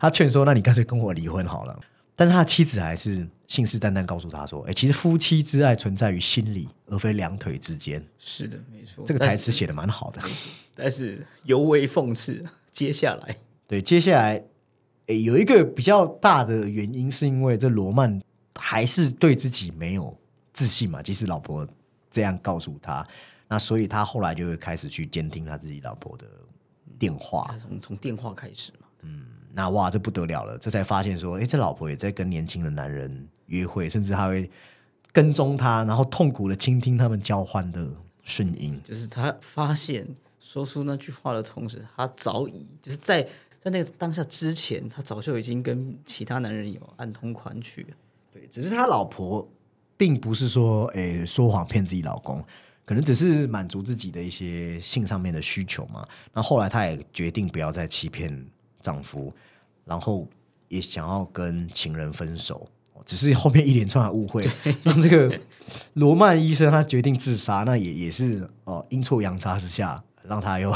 [0.00, 1.80] 他劝说：“那你干脆跟我离婚好了。”
[2.18, 9.04] 但是他的妻子还是信誓旦旦告诉他说：“哎，其实夫妻之爱存在于心里，而非两腿之间。”是的，没错。
[9.06, 10.20] 这个台词写的蛮好的，
[10.74, 12.44] 但是尤为讽刺。
[12.72, 13.36] 接下来，
[13.68, 14.42] 对，接下来。
[15.06, 18.20] 诶，有一个比较大的原因，是因为这罗曼
[18.56, 20.14] 还是对自己没有
[20.52, 21.00] 自信嘛。
[21.00, 21.66] 即使老婆
[22.10, 23.06] 这样告诉他，
[23.46, 26.26] 那所以他后来就会开始去监听他自己老婆的
[26.98, 28.88] 电话，从从电话开始嘛。
[29.02, 29.24] 嗯，
[29.58, 34.48] 那哇，这不得了了，这才发现说，哎，这老婆也在跟年轻的男人约会，甚至还会
[35.12, 37.84] 跟踪他，然后痛苦的倾听他们交换的
[38.22, 38.80] 声音。
[38.84, 40.06] 就是他发现
[40.38, 43.28] 说出那句话的同时，他早已就是在。
[43.60, 47.84] 在那个当下之前，他早就已经跟其他男人有暗通款曲。
[48.32, 49.46] 对，只是他老婆
[49.96, 52.42] 并不是说诶说谎骗自己老公，
[52.84, 56.06] 可能只是满足自己的一些性上面的需求嘛。
[56.32, 58.46] 那后来他也决定不要再欺骗
[58.80, 59.34] 丈夫，
[59.88, 60.28] 然后
[60.68, 62.68] 也想要跟情人分手。
[63.06, 64.46] 只是后面一连串的误会，
[64.84, 65.40] 让这个
[65.94, 67.64] 罗曼医生他决定自杀。
[67.64, 70.72] 那也也是哦阴错阳差之下，让他又。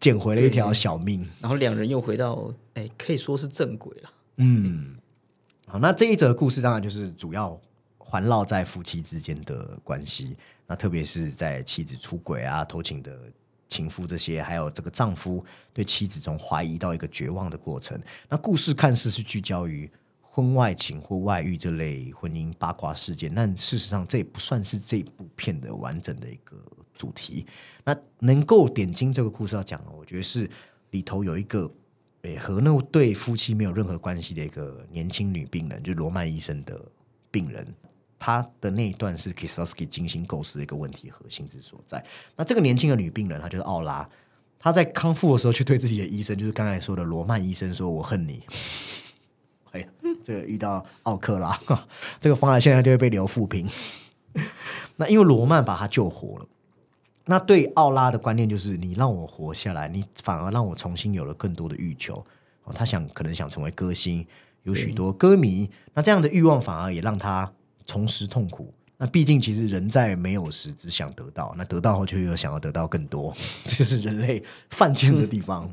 [0.00, 4.10] 捡回了一条小命，然后两人又回到哎，可以说是正轨了。
[4.36, 4.96] 嗯，
[5.66, 7.58] 好，那这一则故事当然就是主要
[7.96, 13.18] 环绕在夫妻之间的关系，那特别是在妻子出轨啊、偷情的
[13.74, 18.00] 情妇这些，还有这个丈夫对妻子从怀疑到一个绝望的过程。
[18.28, 26.56] 那故事看似是聚焦于婚外情或外遇这类婚姻八卦事件，但事实上这也不算是这部片的完整的一个
[26.96, 27.44] 主题。
[27.84, 30.48] 那能够点睛这个故事要讲的，我觉得是
[30.90, 31.70] 里头有一个
[32.22, 36.80] 诶和那对夫妻没有任何关系的一个年轻女病人，就是罗曼医生的
[37.30, 37.66] 病人，
[38.24, 42.02] 她的那一段是 Kisowski 精心构思的一个问题核心之所在。
[42.34, 44.08] 那这个年轻的女病人，她就是奥拉，
[44.58, 48.42] 她在康复的时候，去对自己的医生，就是刚才说的罗曼医生说：“我恨你。
[49.72, 49.86] ”哎，
[50.22, 51.54] 这个遇到奥克拉，
[52.18, 53.68] 这个方案现在就会被留负评。
[54.96, 56.46] 那因为罗曼把他救活了，
[57.26, 62.24] 那对奥拉的观念就是你让我活下来，你反而让我重新有了更多的欲求。
[62.62, 64.26] 哦，他想可能想成为歌星，
[64.62, 67.52] 有许多歌迷，那这样的欲望反而也让他
[67.86, 68.72] 重拾痛苦。
[68.96, 73.34] 那毕竟其实人在没有时只想得到，那得到后却又想要得到更多，
[73.66, 75.68] 这就是人类犯贱的地方。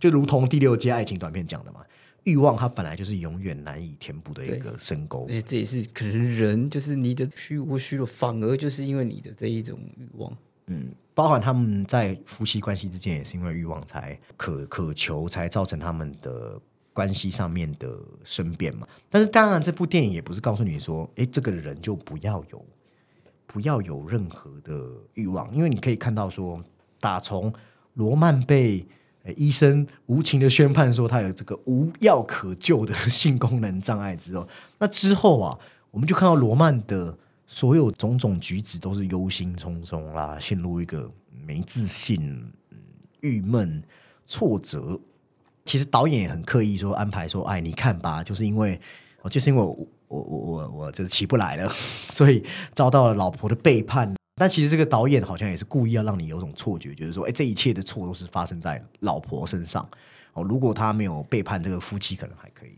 [0.00, 1.80] 就如同第六届爱情短片讲的嘛，
[2.24, 5.32] 欲望它本来就是永远难以填补的一个深沟而。
[5.32, 10.34] 且这也是可能人就是你的虚无虚弱，反而就是因为你的这一种欲望。
[10.66, 16.60] 嗯，包含他们在夫妻关系之间，也是因为欲望才渴渴求，才造成他们的
[16.98, 17.88] 关系上面的
[18.24, 18.84] 生变嘛。
[19.08, 22.64] 但是当然，这部电影也不是告诉你说，诶，这个人就不要有
[23.46, 24.74] 不要有任何的
[25.14, 26.60] 欲望，因为你可以看到说，
[26.98, 27.54] 打从
[27.94, 28.84] 罗曼被
[29.36, 34.48] 医生无情的宣判说他有这个无药可救的性功能障碍之后，
[34.80, 35.56] 那之后啊，
[35.92, 41.08] 我们就看到罗曼的所有种种举止都是忧心忡忡啦，陷入一个
[41.46, 42.50] 没自信、
[43.20, 43.80] 郁闷、
[44.26, 44.98] 挫折。
[45.68, 48.80] 其实导演也很刻意说安排说，哎，你看吧，就是因为
[49.20, 49.68] 哦，就是因为我
[50.08, 51.68] 我我我我就是起不来了，
[52.08, 52.42] 所以
[52.74, 54.14] 遭到了老婆的背叛。
[54.36, 59.86] 但其实这个导演好像也是故意要让你有种错觉，就是说，哎，这一切的错都是发生在老婆身上。
[60.32, 62.70] 哦，如果他没有背叛这个夫妻，可能还可以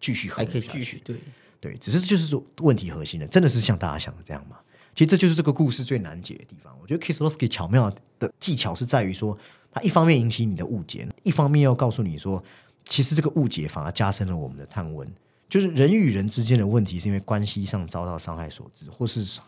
[0.00, 1.20] 继续还可以继续对，
[1.60, 4.56] 对，只是就是说问题核心的，真的是像大家想的这样吗？
[4.94, 6.74] 其实这就是这个故事最难解的地方。
[6.80, 9.36] 我觉得 Kieslowski 巧妙的技巧是在于说，
[9.72, 12.44] 他一方面引起你的误解，一方面要告诉你说，
[12.84, 15.10] 其实这个误解反而加深了我们的探问。
[15.48, 19.42] 就是人与人之间的问题，是因为关系上遭到伤害所致，或是啥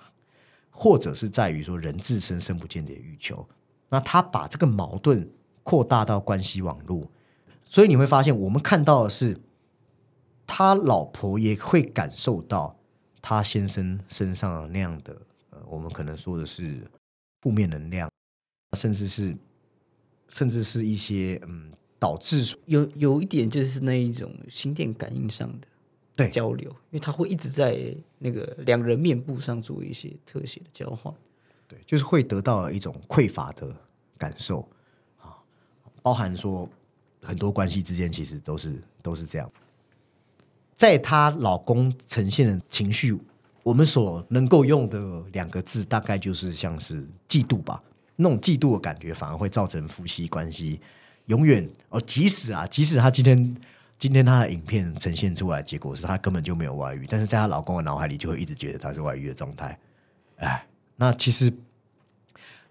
[0.71, 3.47] 或者是在于说人自身深不见底的欲求。
[3.89, 5.31] 那他把这个矛盾
[5.63, 7.09] 扩大到关系网络，
[7.65, 9.39] 所以你会发现，我们看到的是
[10.47, 12.77] 他老婆也会感受到
[13.23, 15.17] 他先生身上那样的
[15.51, 16.83] 呃，我们可能说的是
[17.41, 18.11] 负面能量，
[18.77, 19.35] 甚至是
[20.35, 25.69] 甚至是一些嗯导致有有一点就是那一种心电感应上的
[26.17, 31.15] 对交流，因为他会一直在那个两人面部上做一些特写的交换。
[31.69, 33.75] 对，就是会得到一种匮乏的
[34.19, 34.69] 感受
[35.21, 35.39] 啊，
[36.03, 36.69] 包含说
[37.23, 39.49] 很多关系之间其实都是都是这样。
[40.75, 43.17] 在她老公呈现的情绪，
[43.63, 47.81] 我们所能够用的两个字，大概就是像是嫉妒吧。
[48.17, 50.81] 那种嫉妒的感觉，反而会造成夫妻关系
[51.27, 53.57] 永远哦，即使啊，即使她今天
[53.99, 59.79] 今天她的影片呈现出来，结果是她根本就没有外遇，但是在她老公的脑海里就会一直觉得她是外遇的状态。
[60.37, 61.53] 哎，那其实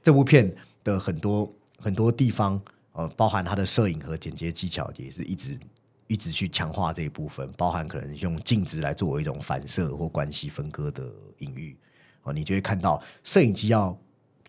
[0.01, 5.59] 这部片的很多很多地方，呃，包含它的摄影和剪接技巧，也是一直
[6.07, 11.75] 一直去强化这一部分，包含可能用镜子来作为一种反射或关系分割的隐喻。
[12.23, 13.97] 哦，你就会看到摄影机要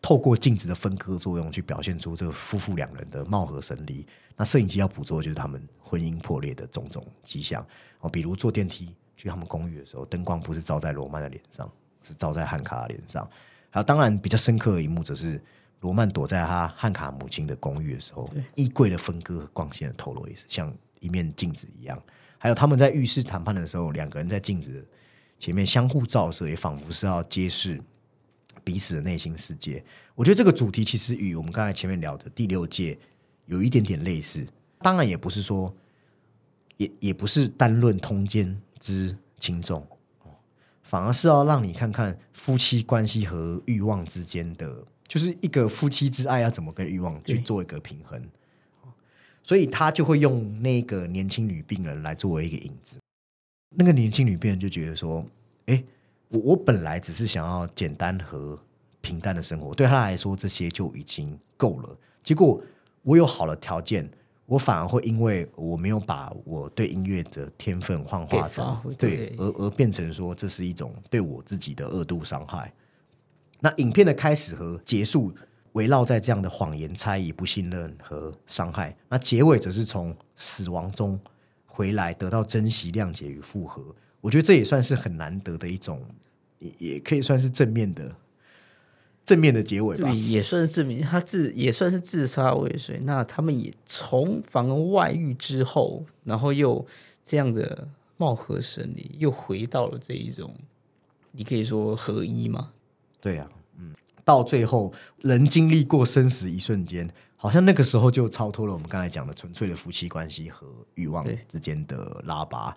[0.05, 4.07] 透过镜子的分割作用去表现出这个夫妇两人的貌合神离。
[4.37, 7.67] 那摄影机要捕捉就是他们婚姻破裂的种种迹象。
[8.01, 11.67] 哦，比如坐电梯去他们公寓的时候，灯光不是照在罗曼的脸上，
[12.03, 13.27] 是照在汉卡的脸上。
[13.71, 15.43] 还有，当然比较深刻的一幕，则是
[15.81, 21.99] 罗曼躲在他汉卡母亲的公寓的时候，衣柜的分割和光线的透露也是像一面镜子一样。
[22.37, 24.87] 还有他们在浴室谈判的时候，两个人在镜子
[25.39, 27.81] 前面相互照射，也仿佛是要揭示
[28.63, 29.83] 彼此的内心世界。
[30.15, 32.99] 我觉得这个主题其实与我们刚才前面聊的第六届
[33.47, 34.47] 有一点点类似。
[34.81, 35.75] 当然，也不是说，
[36.77, 39.87] 也也不是单论通奸之轻重，
[40.83, 48.23] 反而是要让你看看夫妻关系和欲望之间的，就是一个夫妻之爱要怎么跟欲望去做一个平衡。
[49.43, 52.99] 所以他就会用那个年轻女病人来作为一个影子。
[53.77, 55.23] 那个年轻女病人就觉得说
[55.67, 55.85] ：“哎，
[56.35, 58.59] 我我本来只是想要简单和
[59.01, 61.97] 平淡的生活，对他来说这些就已经够了。
[62.25, 62.61] 结果
[63.03, 64.11] 我有好的条件，
[64.47, 72.73] 我反而会因为我没有把我对音乐的天分幻化成对，对而而变成说这是一种对我自己的恶度伤害。
[73.61, 75.33] 那影片的开始和结束
[75.73, 81.19] 围绕在这样的谎言、猜疑、不信任和伤害，那结尾则是从死亡中
[81.67, 83.95] 回来，得到珍惜、谅解与复合。
[84.25, 86.03] 我觉得这也算是很难得的一种，
[86.59, 88.17] 也也可以算是正面的
[89.27, 90.19] 正面的结尾吧对，。
[90.19, 92.99] 也算是证明他自也算是自杀未遂。
[93.01, 96.87] 那他们也从反而外遇之后，然后又
[97.23, 100.55] 这样的貌合神离，又回到了这一种，
[101.33, 102.71] 你可以说合一吗？
[103.21, 103.47] 对啊，
[103.77, 103.95] 嗯，
[104.25, 112.75] 到最后人经历过生死一瞬间，好像那个时候就超脱了我们刚才讲的纯粹的夫妻关系和欲望之间的拉拔。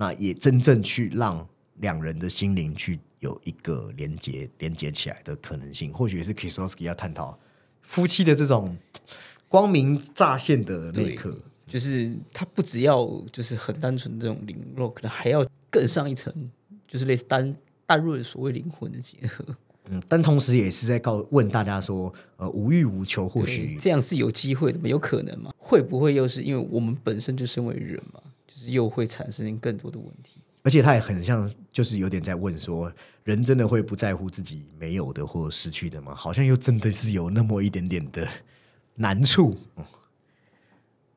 [0.00, 1.46] 那也真正去让
[1.80, 7.38] 两人的心灵去有一个连接连接起来的可能性，或许也是 Kieslowski 要探讨
[7.82, 8.74] 夫妻的这种
[9.46, 11.38] 光明乍现的那一刻。
[11.66, 16.34] 就是他不只要就是很单纯的这种灵肉，可能还要更上一层，
[16.88, 19.44] 就是类似单单入所谓灵魂的结合。
[19.90, 24.88] 嗯，但同时也是在告问大家说，呃，无欲无求，或许这样是有机会的吗？
[24.88, 25.52] 有可能吗？
[25.58, 28.20] 会不会又是因为我们本身就身为人嘛，
[28.66, 30.40] 又会产生更多的问题？
[30.62, 32.92] 而且他也很像，就是有点在问说，
[33.24, 36.14] 人真的会不在乎自己没有的或失去的吗？
[36.14, 38.28] 好像又真的是有那么一点点的
[38.94, 39.56] 难处。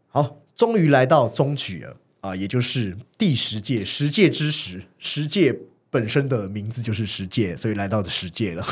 [0.07, 0.39] 好。
[0.55, 5.53] 终于来到中曲了啊，也就是第十届十届之时，十届
[5.89, 8.63] 本身的名字就是十届，所以来到的十届了。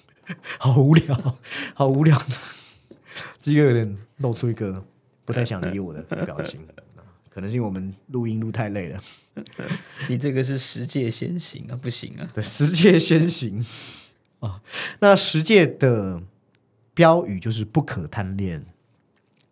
[0.60, 1.38] 好无聊，
[1.72, 2.16] 好无聊，
[3.40, 4.84] 这个有点露出一个
[5.24, 6.60] 不太想理我的表情，
[7.30, 9.00] 可能是因为我们录音录太累了。
[10.10, 13.64] 你这个是十戒先行啊，不行啊，对，十戒先行
[14.40, 14.60] 啊。
[14.98, 16.20] 那十戒的
[16.92, 18.66] 标语就是不可贪恋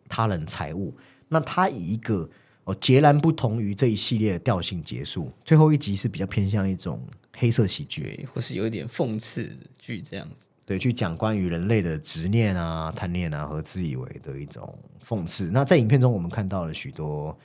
[0.08, 0.94] 他人财物。
[1.28, 2.28] 那它以一个
[2.64, 7.02] 哦截然不同于这一系列的调性结束，最后一集是比较偏向一种
[7.36, 10.46] 黑色喜剧，或是有一点讽刺剧这样子。
[10.66, 15.50] 对，去讲关于人类的执念啊、贪念啊和自以为的一种讽刺。
[15.50, 17.38] 那在影片中，我们看到了许多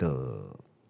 [0.00, 0.40] 的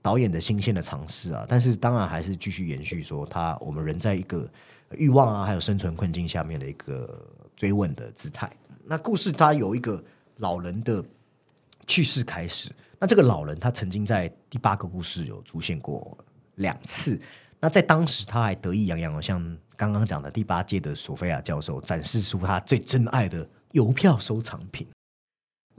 [0.00, 4.48] 导演的新鲜的尝试啊，但是当然还是继续延续说，他我们人在一个
[4.92, 8.50] 欲望啊还有生存困境下面的一个追问的姿态。
[8.84, 10.02] 那故事它有一个
[10.36, 11.04] 老人的。
[11.86, 16.16] 去世开始，那这个老人他曾经在第八个故事有出现过
[16.54, 17.20] 两次。
[17.58, 24.86] 那在当时他还得意洋洋，像刚刚讲的第八届的索菲亚教授展示出他最珍爱的邮票收藏品。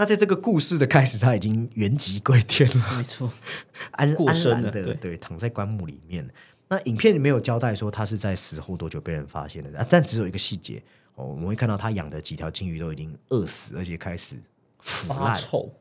[0.01, 3.31] 那在这个故事的开始，他已经原籍归天了，没错，
[3.93, 6.27] 安安然的对躺在棺木里面。
[6.69, 10.81] 那影片里没有交代说他是在死后多久被人发现的，但只有一个细节
[11.13, 14.37] 哦，我们会看到他养的几条金鱼都已经饿死，而且开始
[14.79, 15.71] 腐烂臭。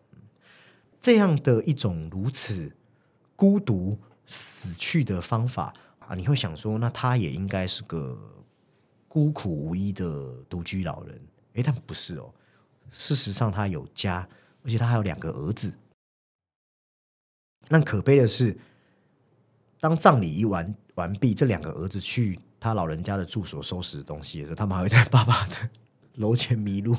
[1.01, 2.71] 这样的一种如此
[3.35, 8.19] 孤独死去的方法啊，你会想说，那他也应该是个
[9.09, 11.19] 孤苦无依的独居老人。
[11.55, 12.31] 诶，但不是哦。
[12.91, 14.29] 事实上，他有家，
[14.65, 15.73] 而且他还有两个儿子。
[17.69, 18.57] 那可悲的是，
[19.79, 25.55] 当葬礼一完完毕，这两个儿子去他老人家的住所收拾东西的时候，他们还会在爸爸的
[26.17, 26.97] 楼前迷路，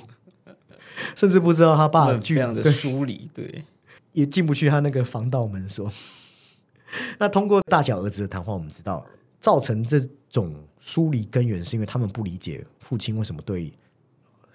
[1.15, 3.65] 甚至不知道他爸这样的疏离，对。
[4.13, 5.89] 也进不去他那个防盗门锁。
[7.17, 9.05] 那通过大小儿子的谈话，我们知道
[9.39, 9.97] 造成这
[10.29, 13.73] 种疏离根源，是因为他们不理解父亲为什么对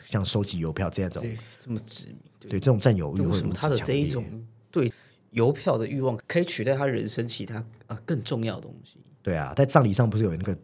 [0.06, 1.22] 像收集邮票这样种
[1.58, 2.16] 这么执迷，
[2.48, 4.24] 对这种占有欲为什么他的这一种
[4.70, 4.90] 对
[5.32, 8.96] 邮票的欲望可以取代他人生其他啊更重要的东西。
[9.22, 10.56] 对啊，在葬礼上不是有那个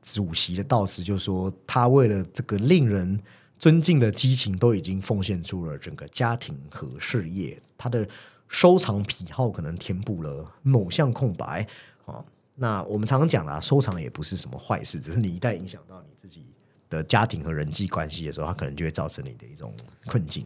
[0.00, 3.18] 主席的悼词，就说他为了这个令人
[3.58, 8.06] 尊敬的激情，都已经奉献出了整个家庭和事业，他的。
[8.54, 11.66] 收藏癖好可能填补了某项空白
[12.04, 12.22] 啊。
[12.54, 16.44] 那我们常常讲啦，收藏也不是什么坏事，只是你一旦影响到你自己
[16.92, 19.74] 的家庭和人际关系的时候，它可能就会造成你的一种
[20.06, 20.44] 困境。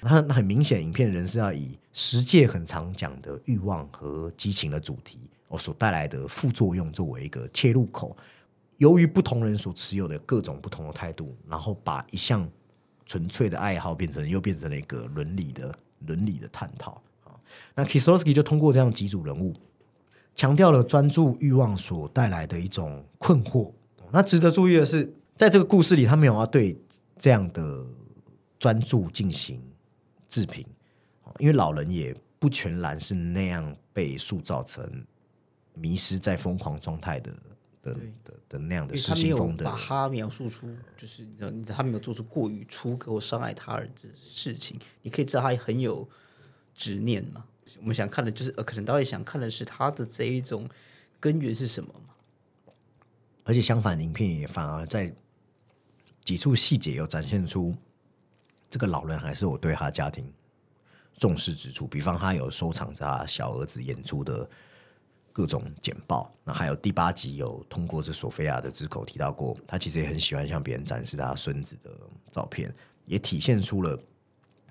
[0.00, 8.16] 那很明显，影片人是要以十届很常讲的欲望和激情的主题，哦所带来的副作用作为一个切入口。
[8.78, 12.48] 由于不同人所持有的各种不同的态度，然后把一项
[13.04, 17.02] 纯粹的爱好变成又变成了一个伦理的伦理的探讨。
[17.74, 19.52] 那 Kisowski 就通过这样几组人物，
[20.34, 23.70] 强调了专注欲望所带来的一种困惑。
[24.12, 26.78] 那值得注意的是，在这个故事里，他没有要对
[27.18, 27.82] 这样的
[28.58, 29.58] 专注进行
[30.28, 30.66] 置评，
[31.38, 35.02] 因为老人也不全然是那样被塑造成
[35.72, 37.32] 迷失在疯狂状态的
[37.80, 39.64] 的的的那样的失心疯的。
[39.64, 46.06] 把他描述出，就是你知道，他没有做出过于出格或伤害他人的事情，你可以知道他很有。
[46.72, 47.44] 执念嘛，
[47.80, 50.66] 我们想看的就是，呃，可能导演想看的是他的这一种
[51.18, 52.14] 根源是什么嘛。
[53.44, 55.12] 而且相反，影片也反而在
[56.24, 57.74] 几处细节有展现出
[58.68, 60.32] 这个老人还是我对他家庭
[61.18, 61.86] 重视之处。
[61.86, 64.48] 比方，他有收藏着他小儿子演出的
[65.32, 66.32] 各种简报。
[66.44, 71.90] 那还有第八集有通过这索菲亚的之口提到过，他其实也很喜欢向别人展示他孙子的
[72.30, 72.74] 照片，
[73.06, 73.98] 也体现出了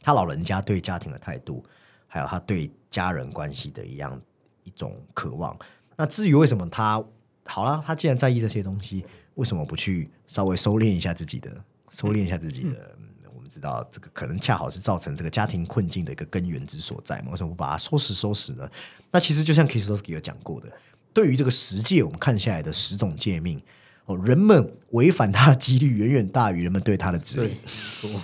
[0.02, 1.64] 他老人家对家庭的态度。
[2.12, 4.20] 还有他对家人关系的一样
[4.64, 5.56] 一种渴望。
[5.96, 7.06] 那至于为什么他
[7.46, 9.06] 好了，他既然在意这些东西，
[9.40, 11.50] 为什么不去稍微收敛一下自己的，
[11.90, 12.96] 收敛一下自己的？
[13.34, 17.32] 我们知道这个可能恰好是造成这个家庭困境的一个根源之所在嘛？
[17.32, 18.70] 为什么不把它收拾收拾呢？
[19.12, 20.70] 那其实就像 Kieslowski 有讲过的，
[21.14, 23.62] 对于这个十诫，我们看下来的十种诫命，
[24.06, 27.62] 哦，人们违反它的几率远远大于人们对它的指对，引没。
[27.66, 28.22] 错。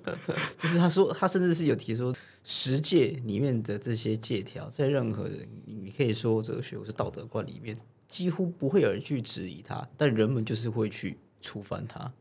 [0.60, 7.78] 就是他说，他甚至是有提出，十诫里面的这些戒条，在任何人你你可以说哲学或是道德观里面，
[8.10, 12.12] 几乎不会有人去质疑它，但人们就是会去触犯它。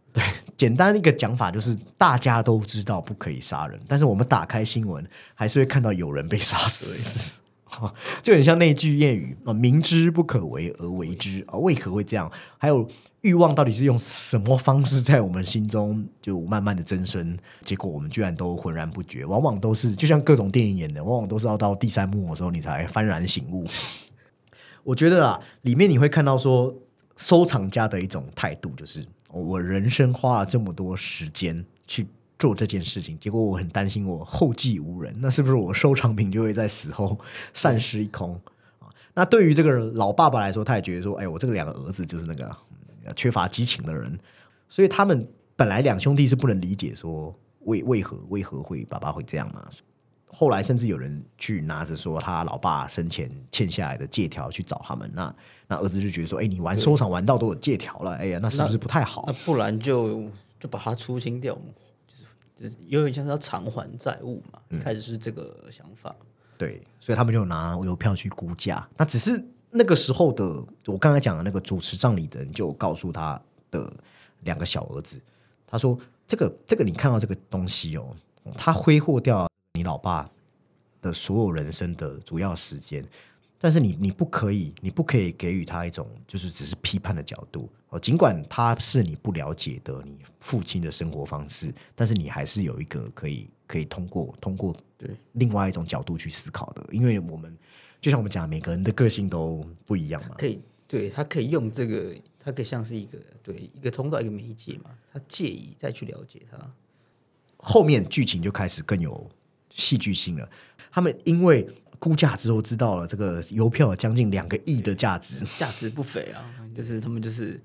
[0.56, 7.34] 简单一个讲法就是，大家都知道不可以杀人，但是我们打开新闻，还是会看到有人被杀死。
[8.22, 12.30] 就很像那句谚语啊，明知不可为而为之啊，为何会这样？
[12.56, 12.88] 还有
[13.20, 17.36] 欲望到底是用什么方式在我们心中就慢慢的增生？
[17.64, 23.64] 结果我们居然都浑然不觉，往往都是就像各种电影演的，往往都是要到第三幕的时候你才幡然醒悟。
[24.88, 26.74] 我觉得啦，里面你会看到说，
[27.14, 32.06] 收藏家的一种态度，就是我人生花了这么多时间去
[32.38, 37.18] 做这件事情，结果我很担心我后继无人，那是不是我收藏品就会在死后
[37.52, 38.32] 散失一空
[38.80, 38.88] 啊？
[39.12, 42.50] 那对于这个老爸爸来说，他也觉得说，哎，我这个两个儿子就是那个、
[43.14, 44.18] 缺乏激情的人，
[44.70, 49.68] 所以他们本来两兄弟是不能理解说为为何为何会爸爸会这样嘛。
[50.30, 55.34] 后来甚至有人去拿着说他老爸生前欠下来的借条去找他们，那
[55.66, 59.32] 那儿子就觉得说，哎，你玩收藏玩到都有借条了，哎呀，那是不是不太好那？
[59.44, 61.54] 不然就就把它出清掉，
[62.06, 62.24] 就是
[62.56, 64.58] 就是有点像是要偿还债务嘛。
[64.70, 66.14] 一开始是这个想法，
[66.56, 68.86] 对，所以他们就拿邮票去估价。
[68.96, 73.92] 那只是那个时候的，我刚才讲的那个主持葬礼的人就告诉他的
[74.42, 75.20] 两个小儿子，
[75.66, 78.14] 他说：“这个这个，你看到这个东西哦，
[78.56, 79.48] 他挥霍掉
[79.78, 80.28] 你老爸
[81.00, 83.04] 的所有人生的主要时间。”
[83.60, 87.98] 但是你你不可以，你不可以给予他一种就是只是批判的角度哦。
[87.98, 96.86] 尽管他是你不了解的你父亲的生活方式，但是你还是有一个可以可以通过通过对另外一种角度去思考的。
[96.92, 97.52] 因为我们
[98.00, 100.36] 就像我们讲，每个人的个性都不一样嘛。
[100.38, 106.56] 可以对他可以用这个，他可以像是一个对一个通道一个媒介嘛，他介意再去了解他。
[107.56, 109.28] 后面剧情就开始更有
[109.78, 110.46] 戏剧性了。
[110.90, 111.66] 他们因为
[111.98, 116.44] 估价之后知道了这个邮票将近两个亿的价值，价值不菲啊，
[116.76, 117.60] 就是他们就是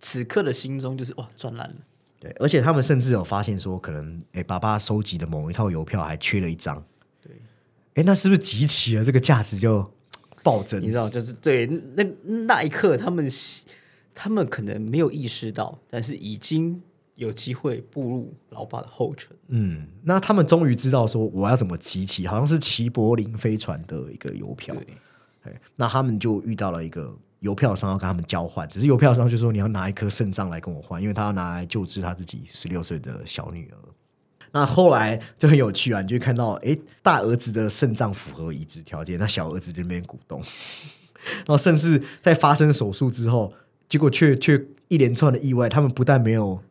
[0.00, 1.76] 此刻的心中就是哇赚烂了，
[2.18, 6.84] 对，而且他们甚至有发现说，可能诶，爸爸收集的某一套邮票还缺了一张，
[7.22, 7.32] 对，
[7.94, 9.88] 诶，那是不是集齐了这个价值就
[10.42, 10.88] 暴增你？
[10.88, 12.04] 知道就是对那
[12.46, 13.30] 那一刻他们
[14.14, 16.82] 他们可能没有意识到，但是已经
[17.14, 19.36] 有机会步入老爸的后尘。
[19.48, 24.86] 嗯，那他们终于知道说我要怎么集齐，好像是齐柏林飞船的一个邮票，对，
[25.42, 33.76] 哎，那他们就遇到了一个邮票商要跟他们交换，只是邮票商就说你要拿一颗肾脏来跟我换，因为他要拿来救治他自己十六岁的小女儿。
[34.54, 40.42] 那后来就很有趣啊，你就会看到，哎，大儿子的肾脏符合移植条件，那小儿子就那边鼓动，
[41.38, 43.52] 然后甚至在发生手术之后，
[43.88, 46.62] 结果却却一连串的意外，他们不但没有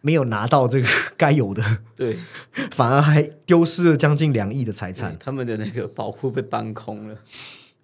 [0.00, 1.62] 没有拿到这个 该有的，
[1.94, 2.16] 对，
[2.70, 5.16] 反而还丢失了将近两亿的财产。
[5.18, 7.16] 他们的那个宝库被搬空了。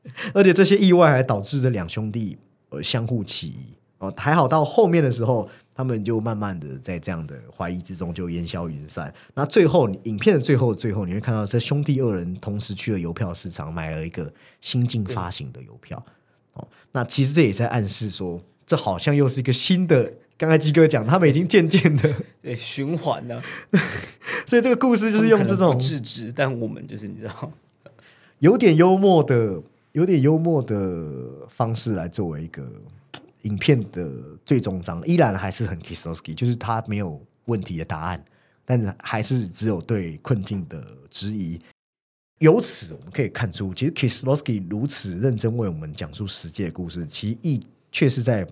[0.35, 2.37] 而且这些意外还导致这两兄弟
[2.71, 9.15] 呃相互起疑哦，还好到后面的时候，他们就慢慢的在这样的怀疑之中就烟消云散。
[9.35, 14.29] 那最后影片的最后最后，你会看到这兄弟二人同时去了邮票市场买了一个
[14.61, 16.05] 新近发行的邮票
[16.55, 16.67] 哦。
[16.91, 20.13] 那其实这也在暗示说，这好像又是一个新的。
[20.43, 22.13] 刚才鸡哥讲，他们已经渐渐的，
[22.43, 23.41] 对，循环了、
[24.45, 27.53] 所以这个故事就是用这种制止，但我们就是你知道，
[28.41, 29.63] 有点幽默的、
[29.93, 32.69] 有点幽默的方式来作为一个
[33.43, 34.11] 影片的
[34.45, 38.25] 最终章，依然还是很 Kieslowski，就是他没有问题的答案，
[38.65, 41.61] 但是还是只有对困境的质疑。
[42.41, 48.45] 由此我们可以看出，其实 Kieslowski 如此认真为我们讲述世界故事，其意却是在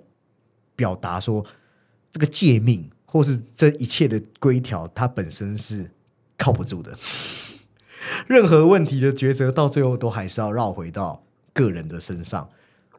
[0.76, 1.44] 表达说，
[2.12, 5.90] 这个诫命或是这一切的规条，它本身是
[6.36, 6.96] 靠不住的。
[8.26, 12.48] 任何问题的抉择，到最后都还是要绕回到个人的身上。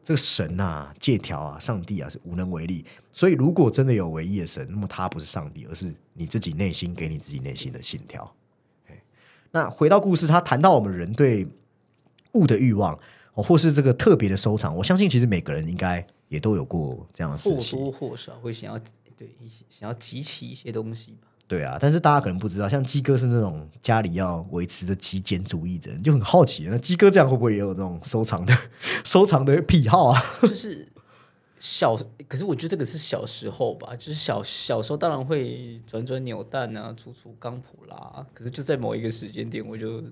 [0.04, 2.84] 这个神啊、借条啊、上帝啊是无能为力。
[3.12, 8.34] 所以，如果真的有唯一的神，那么他不是上帝，而是你自己内心给你自己内心的信条。
[9.52, 11.46] 那回到故事，他谈到我们人对
[12.32, 12.98] 物的欲望，
[13.32, 17.84] 或是这个特别的收藏，我相信其实每个人应该也都有过这样的事情或。
[17.84, 18.80] 多或少会想要
[19.16, 21.28] 对一些想要集齐一些东西吧。
[21.48, 28.56] 对啊，但是大家可能不知道，像鸡哥是那种家里要维持的极简主义的人，就很好奇，那鸡哥这样会不会也有那种收藏的
[29.04, 30.22] 收藏的癖好啊？
[30.40, 30.88] 就是
[31.58, 31.94] 小，
[32.26, 40.02] 可是我觉得这个是小时候吧，就是小小时候当然会转转扭蛋啊，出出钢普拉，可是就在某一个时间点，我就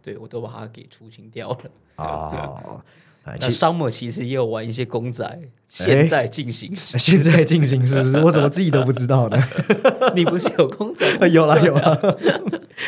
[0.00, 1.70] 对我都把它给出清掉了。
[1.96, 2.84] 啊，啊，
[3.24, 6.98] 那其 Summer 其实也有玩一些公仔，现在进行时。
[6.98, 8.18] 现在进行是不是？
[8.18, 9.40] 我怎么自己都不知道呢？
[10.14, 11.28] 你不是有公仔吗？
[11.28, 11.96] 有 啦有啦，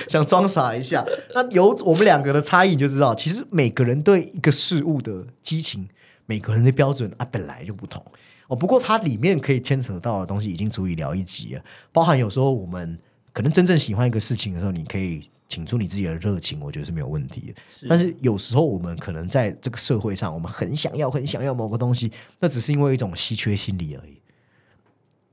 [0.09, 1.07] 想装傻一下。
[1.35, 5.89] 那有我们两个的差异，你就知道，其实每个人对一个事物的激情，
[6.27, 8.05] 每个人的标准啊本来就不同
[8.49, 8.57] 哦。
[8.57, 11.63] 不过它里面可以牵扯到的东西，已经足以聊一集了。
[11.93, 12.99] 包含有时候我们
[13.33, 15.23] 可能真正喜欢一个事情的时候，你可以
[15.55, 17.87] 请出你自己的热情，我觉得是没有问题的。
[17.89, 24.21] 但是有时候我们可能在这个社会上，我们很想要、很想要某个东西，那只是因为一种稀缺心理而已，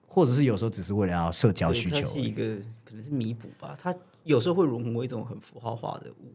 [0.05, 2.07] 或者是有时候只是为了要社交需求。
[2.07, 6.31] 是一个可能是弥补吧，它有时候会融为一种很符号化的物。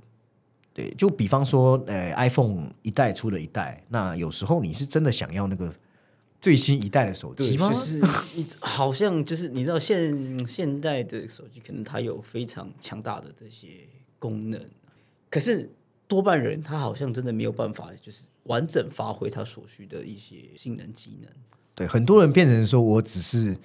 [0.75, 5.73] 对，就比方说，呃，iPhone 一代出了一代，那有时候你是真的想要那个
[6.41, 7.69] 最新一代的手机吗？
[7.69, 7.99] 就是
[8.35, 13.69] 你好像就是你知道现现代的手机可能它有非常强大的这些
[14.19, 14.61] 功能，
[15.31, 15.71] 可是
[16.07, 21.31] 多半人他好像真的没有办法就是完整发挥他所需的一些性能机能。
[21.75, 23.57] 对，很多人变成说我只是，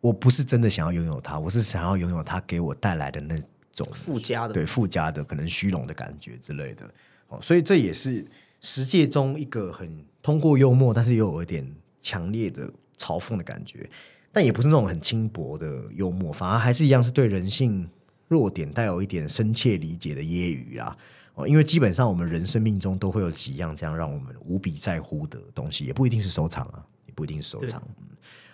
[0.00, 3.36] 我不是真的想要拥有它，我是想要拥有它给我带来的那
[3.72, 6.88] 种附加的对附加的可能虚荣的感觉之类的。
[7.28, 8.26] 哦，所以这也是
[8.60, 11.70] 实践中一个很通过幽默，但是又有一点
[12.06, 13.90] 强烈的嘲讽的感觉，
[14.30, 17.90] 但也不是那种很轻薄的幽默，反而还是一样是对人性
[18.28, 20.96] 弱点带有一点深切理解的揶揄啊。
[21.34, 27.82] 哦，因为基本上我们人生命中都会有几样这样让我们无比在乎的东西，也不一定是收藏啊，也不一定是收藏。
[27.98, 28.06] 嗯，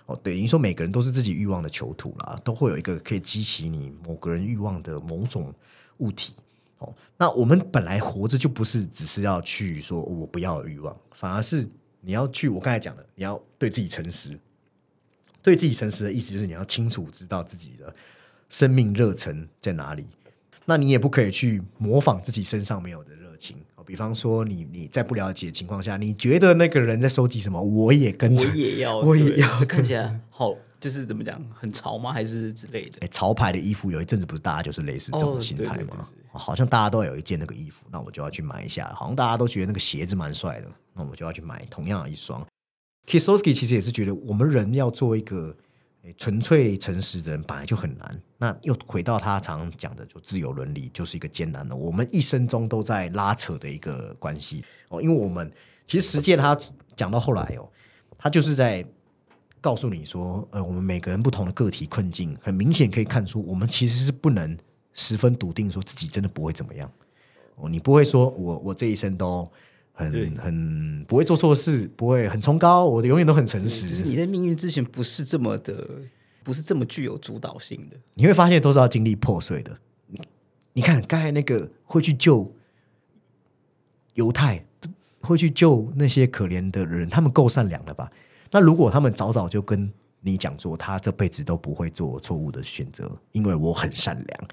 [0.06, 5.54] 哦，对，你说每个人都是自己欲望的囚徒啦，都会有一个可以激起你某个人欲望的某种
[5.98, 6.34] 物体。
[6.78, 11.68] 哦，那我们本来活着就不是只是要去说、哦我不要欲望，反而是
[12.02, 14.38] 你要去我刚才讲的，你要对自己诚实。
[15.40, 17.92] 对自己诚实的意思就是你要清楚知道自己的
[18.48, 20.06] 生命热忱在哪里。
[20.64, 23.56] 那你也不可以去模仿自己身上没有的热情。
[23.74, 28.54] 哦，比方说你你在不了解的情况下，你觉得那个人在收集什么，我也跟着我。
[28.54, 32.12] 也要，我也要这看起来好，就是怎么讲，很潮吗？
[32.12, 32.98] 还是之类的？
[33.00, 36.08] 哎，潮牌的衣服有一阵子不是大家就是类似这种哦心态对对吗？
[36.30, 38.92] 好像大家都有一件那个衣服，那我就要去买一下。
[38.96, 42.46] 好像大家都觉得那个鞋子蛮帅的，那我就要去买同样的一双。
[43.06, 45.56] Kisowski 其实也是觉得我们人要做一个
[46.16, 48.20] 纯粹诚实的人，本来就很难。
[48.38, 55.00] 那又回到他常讲的，就自由伦理，就是一个艰难的，我们一生中都在拉扯的一个关系哦。
[55.02, 55.50] 因为我们
[55.86, 56.58] 其实实践他
[56.96, 57.68] 讲到后来哦，
[58.18, 58.84] 他就是在
[59.60, 64.56] 告诉你说，呃，我们每个人不同的个体困境，很明显可以看出，我们其实是不能
[64.92, 66.90] 十分笃定说自己真的不会怎么样。
[67.56, 69.48] 哦，你不会说我我这一生都
[69.92, 73.88] 很很不会做错事，不会很崇高，我永远都很诚实。
[73.88, 75.86] 就是你的命运之前不是这么的，
[76.42, 77.96] 不是这么具有主导性的。
[78.14, 79.78] 你会发现都是要经历破碎的。
[80.06, 80.20] 你
[80.72, 82.50] 你看刚才那个会去救
[84.14, 84.64] 犹太，
[85.20, 88.10] 会去救那些可怜的人，他们够善良了吧？
[88.50, 94.48] 那如果他们早早就跟你讲说，他这辈子都不会做错误的选择，因为我很善良，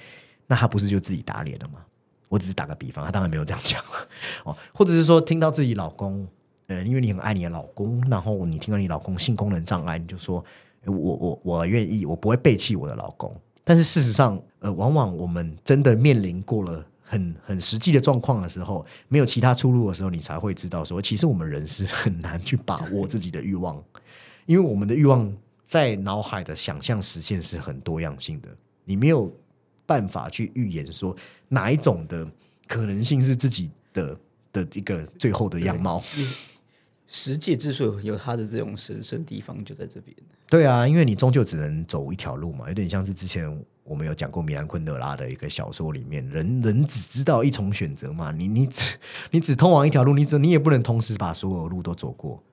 [0.47, 1.85] 那他不是就自己打脸了吗？
[2.29, 3.83] 我只是打个比方，他当然没有这样讲
[4.45, 6.25] 哦，或者是说听到自己老公，
[6.67, 10.41] 呃，因为你很爱你的老公，然后你听到你老公性功能障碍，你就说，
[10.85, 13.35] 我我我愿意，我不会背弃我的老公。
[13.63, 23.83] 但是事实上，呃，往往我们真的面临过了很很实际的状况的时候，没有其他出路的时候，你才会知道说，其实我们人是很难去把握自己的欲望，
[24.45, 25.31] 因为我们的欲望
[25.63, 28.49] 在脑海的想象实现是很多样性的，
[28.85, 29.31] 你没有
[29.89, 31.17] 办法去预言说
[31.47, 32.23] 哪一种的
[32.67, 34.15] 可能性是自己的
[34.53, 35.99] 的一个最后的样貌。
[37.07, 40.15] 十界之所以有它的这种神圣地方，就在这边。
[40.47, 48.95] 对啊，因为你终究只能走一条路嘛，有点像是之前我们有讲过米兰昆德拉的一个小说里面，人人只知道一重选择嘛，你你只
[49.31, 52.43] 你只通往一条路，你只你也不能同时把所有路都走过。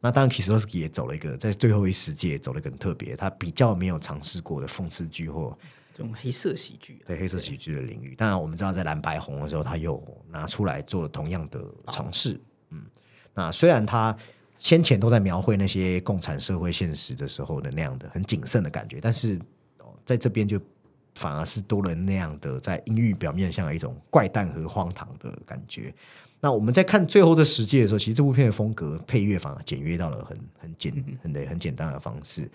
[0.00, 5.56] 那当然 k i s l o s k i 也走了一个在最后一世界走了一个很特别，他比较没有尝试过的讽刺剧或
[5.96, 8.14] 这种黑色喜剧、啊，对黑色喜剧的领域。
[8.14, 12.38] 当然，我们知道在蓝白红的时候，他又拿出来做了同样的尝试。
[12.68, 12.84] 嗯，
[13.32, 14.14] 那虽然他
[14.58, 19.40] 先前都在描绘那些共产社会现实的时候的那样的很谨慎的感觉，但是、
[19.78, 20.60] 哦、在这边就
[21.14, 25.94] 反而是多了那样的在阴郁表面上的一种怪诞和荒唐的感觉。
[26.40, 30.92] 那我们在看最后这十届的时候，其实这部片的风格配乐反而简约到了很很简
[31.22, 32.46] 很的很简单的方式，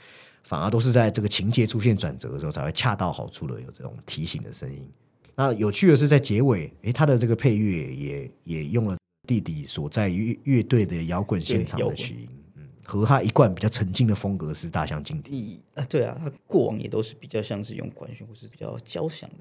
[0.44, 4.90] 反而都是在这个情节出现转折的时候才会恰到好处的有这种提醒的声音。
[5.36, 15.62] 那有趣的是，在结尾，诶，他的这个配乐也也用了弟弟所在乐乐队的摇滚现场的曲音，嗯，和他一贯比较沉静的风格是大相径庭。
[15.74, 19.38] 啊，对啊，他过往也都是比较像是用管弦或是比较交响的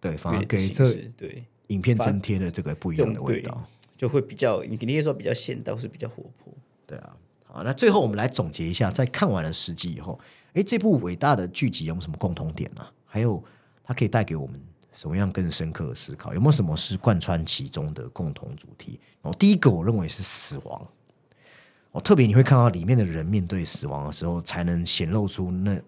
[0.00, 3.64] 对，反而乐给这，对，影片增添了这个不一样的味道。
[3.96, 6.52] 就会比较你肯定说比较现代，或是比较活泼。
[6.84, 7.16] 对啊，
[7.52, 10.18] 啊，那最后我们来总结一下，在看完了十集以后，
[10.54, 13.42] 哎，这部伟大的剧集有没有什么共同点呢、还有
[13.84, 14.58] 它可以带给我们
[14.94, 16.32] 什么样更深刻的思考？
[16.32, 18.98] 有没有什么是贯穿其中的共同主题？
[19.20, 20.88] 哦，第一个我认为是死亡。
[21.90, 25.78] 哦，特别你会看到里面的人面对死亡的时候，才能显露出那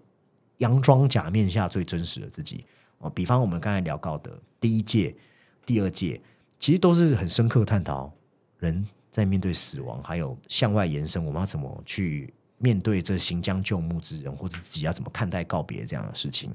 [0.59, 2.67] 佯装假面下最真实的自己。
[2.99, 5.17] 哦，比方我们刚才聊到的第一届、
[5.65, 6.21] 第二届，
[6.61, 8.13] 其实都是很深刻探讨
[8.59, 16.51] 人在面对死亡，还有向外延伸，我们要怎么去面对这行将就木之人，或者自己要怎么看待告别这样的事情。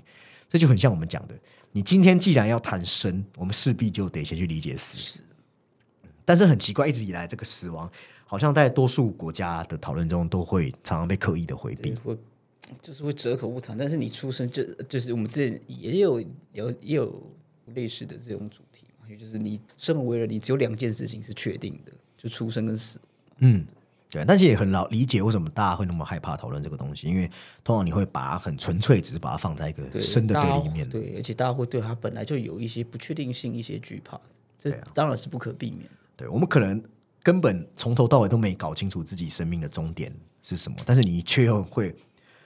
[0.49, 1.33] 这就很像我们讲的，
[1.71, 5.23] 你今天既然要谈生，我们势必就得先去理解死。
[6.25, 7.89] 但是很奇怪，一直以来这个死亡，
[8.25, 11.95] 好像在多数国家的讨论中，都会常常被刻意的回避，。
[12.03, 12.17] 会
[12.81, 13.77] 就是会折口不谈。
[13.77, 16.19] 但是你出生就就是我们之前也有
[16.51, 17.25] 有也有
[17.67, 21.91] 类似的这种主题嘛，也就是你生而为人，你只有两件事情是确定的，
[22.21, 22.99] 就出生跟死。
[23.37, 23.65] 嗯，
[24.09, 27.31] 对，但是也很老理解为什么大家会那么害怕讨论这个东西，因为
[27.63, 30.89] 通常你会把它很纯粹，只是把它放在一个对生的对立面。
[30.89, 34.19] 对，而且大家会对它本来就有一些不确定性、一些惧怕，
[34.57, 35.91] 这当然是不可避免的。
[36.17, 36.83] 对我们可能
[37.23, 41.95] 根本从头到尾都没搞清楚自己生命的终点是什么，但是你却又会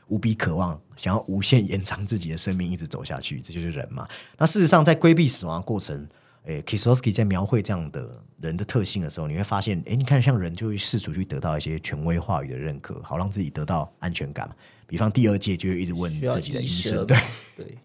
[0.07, 4.07] 无比渴望想要无限延长自己的生命，一直走下去，这就是人嘛。
[4.37, 6.07] 那事实上，在规避死亡的过程，
[6.45, 14.55] 诶 k i s l o w s k i 在描绘这样的人的特性的时候，你会发现，诶，你看像人就会试图去得到一些权威话语的认可，好让自己得到安全感嘛。
[14.87, 17.17] 比方第二届就会一直问自己的医医生，生对。
[17.55, 17.77] 对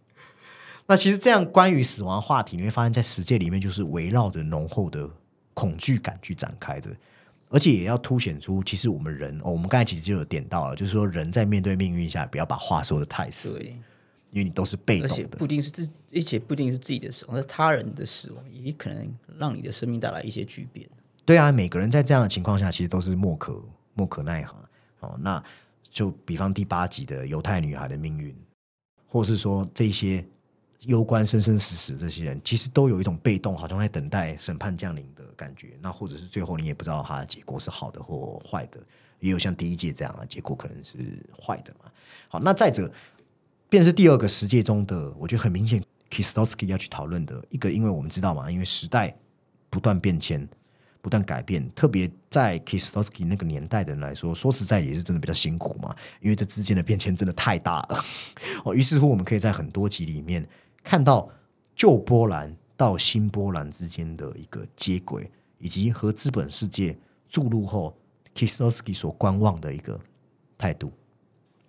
[0.90, 5.08] 那其实这样关于死亡的话题，你会发现在实界里面就是围绕着浓厚的
[5.52, 6.90] 恐惧感去展开的，
[7.50, 13.76] 而且也要凸显出，其实我们人哦，我们刚才其实就有点到了，就是说人在面对命运下，不要把话说的太死，对，
[14.30, 15.26] 因为你都是被动而且。
[15.26, 20.88] 不一定是自，而且不一定是自己的死亡，是他人的死亡，也可能让你的生命带来一些巨变。
[21.24, 23.62] 对啊，每个人在这样的情况下，其实都是莫可
[23.94, 24.56] 莫可奈何
[25.00, 25.18] 哦。
[25.20, 25.42] 那
[25.90, 28.34] 就比方第八集的犹太女孩的命运，
[29.06, 30.24] 或是说这些
[30.80, 35.76] 攸关生生死死这些人，其实都有一种被动，好像在等待审判降临的感觉。
[35.80, 38.80] 那或者是最后你也不知道他的结果是好的或坏的，
[39.18, 40.96] 也有像第一届这样的结果可能是
[41.38, 41.90] 坏的嘛。
[42.28, 42.90] 好，那再者，
[43.68, 49.16] 便是第二个十届中的，我觉得很明显 k i s l o w s k i 要去讨论的一个，因为我们知道嘛，因为时代
[49.68, 50.48] 不断变迁。
[51.00, 58.04] 不断改变，特别在 k i s l o w s k i 那个年代的人来说，说实在也是真的比较辛苦嘛，因为这之间的变迁真的太大了。
[58.64, 60.46] 哦，于是乎我们可以在很多集里面
[60.82, 61.30] 看到
[61.74, 66.98] 旧波兰到新波兰之间的一个接轨，以及和资本世界
[67.28, 67.96] 注入后
[68.34, 69.98] k i s l o w s k i 所观望的一个
[70.58, 70.92] 态度。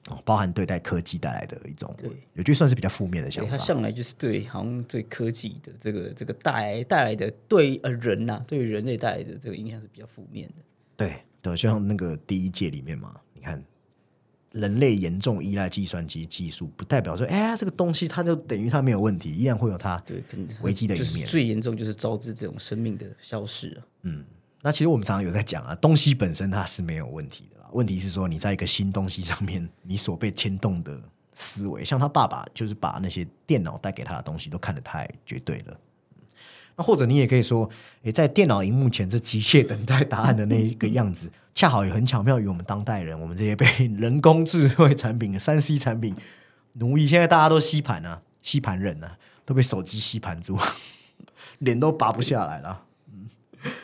[0.10, 3.57] 哦，包含对待科技带来的一种，对有句算是比较负面的想，法他。
[3.57, 10.55] 向来就是对，好像对科技的这个这个带来带来的对呃人呐、对人类带来的这个影响是比较负面的。
[10.97, 13.64] 对对，就像那个第一届里面嘛，你看，
[14.51, 20.24] 人类严重依赖计算机技术，不代表说，哎，这个东西它就等于它没有问题，依然会有它对，
[20.62, 21.28] 危机的一就是面。
[21.28, 24.12] 最严重就是招致这种生命的消失啊。
[24.62, 30.99] 那其实我们常常有在讲啊，东西本身它是没有问题的啦，问题是说你在一个新东西上面，你所被牵动的
[31.34, 35.78] 思维，像他爸爸就是把那些电脑带给他的东西都看得太绝对了。
[36.76, 37.70] 那或者你也可以说，
[38.03, 43.65] 诶，在电脑荧幕前这急切等待答案的那一个样子，恰好也很巧妙与我们当代人，我们这些被
[43.97, 46.15] 人工智慧产品、三 C 产品
[46.74, 50.57] 奴役，现在大家都吸盘啊，吸盘人啊，都被手机吸盘住，
[51.57, 52.86] 脸都拔不下来了。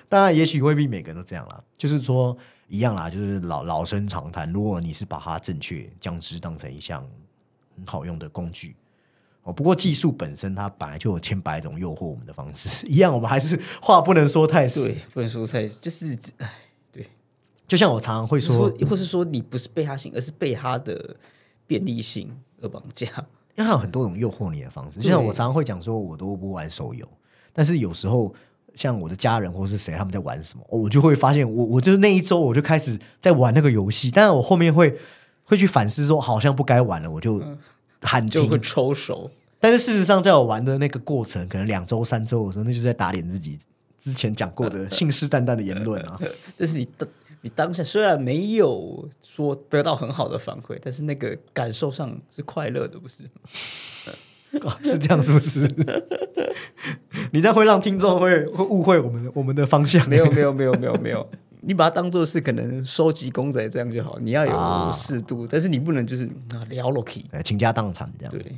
[0.07, 2.37] 当然，也许未必每个人都这样啦，就是说
[2.75, 4.51] 一样啦，就是老老生常谈。
[4.51, 7.07] 如果你是把它正确将之当成一项
[7.75, 8.75] 很好用的工具，
[9.43, 14.83] 哦，不过技术本身它本来就有千百种诱惑我们的方式， 一样，我们还是话不能说太死。
[14.83, 16.51] 对，不能说太就是，哎，
[17.67, 21.15] 就像我常常会说说，，或是说你不是被他性，而是被他的
[21.65, 22.29] 便利性
[22.61, 23.07] 而绑架。
[23.57, 24.99] 因为它有很多种诱惑你的方式。
[24.99, 27.07] 就像我常常会讲说，我都不玩手游，
[27.53, 28.35] 但是有时候
[28.75, 34.97] 像我的家人或是谁他们在玩什么，哦我就会发现我我就是那一周我就开始在玩那个游戏，但是我后面会
[35.43, 37.41] 会去反思说，好像不该玩了，我就
[38.01, 38.59] 喊停就会。
[38.59, 43.57] 抽手，但是事实上，在我玩的那个过程，可能两周、三周的时候，那就是在打脸自己
[44.03, 46.19] 之前讲过的 信誓旦旦的言论啊。
[46.57, 47.09] 但是你当
[47.41, 53.23] 你当下虽然没有说得到很好的反馈，但是那个感受上是快乐的，不是？
[54.61, 55.59] 啊 是这样，是不是？
[57.31, 60.07] 你这样会让听众会会误会我们的我们的方向。
[60.09, 61.29] 没有没有没有没有没有，
[61.61, 68.31] 你把它当做是可能收集公仔这样就好，你要啊有适度，但是你不能就是啊聊 k 对，倾家荡产这样。
[68.31, 68.55] 对，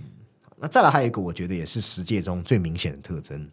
[0.58, 3.50] 那再来还有一个，我觉得也是十界中最明显的特征，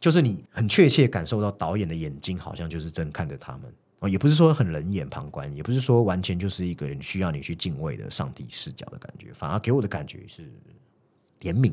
[0.00, 3.62] 就是你很确切感受到导演的眼睛好像就是正看着他们
[4.00, 10.42] 哦，也不是说很冷眼旁观，也不是说完全就是一个人需要你去敬畏的上帝视角的感觉，反而给我的感觉是
[11.42, 11.72] 怜悯。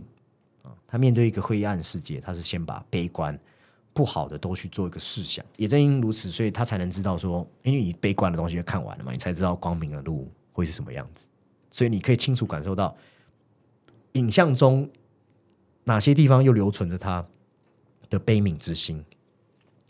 [0.63, 0.75] 啊。
[0.85, 3.39] 他面对一个灰暗世界，他是先把悲观
[3.93, 11.27] 不好的都去做一个试想，也正因如此，所以他才能知道说，因为你悲观的东西就看完了嘛，你才知道光明的路会是什么样子，
[11.71, 12.95] 所以你可以清楚感受到
[14.13, 14.89] 影像中
[15.83, 17.25] 哪些地方又留存着他
[18.09, 19.03] 的悲悯之心，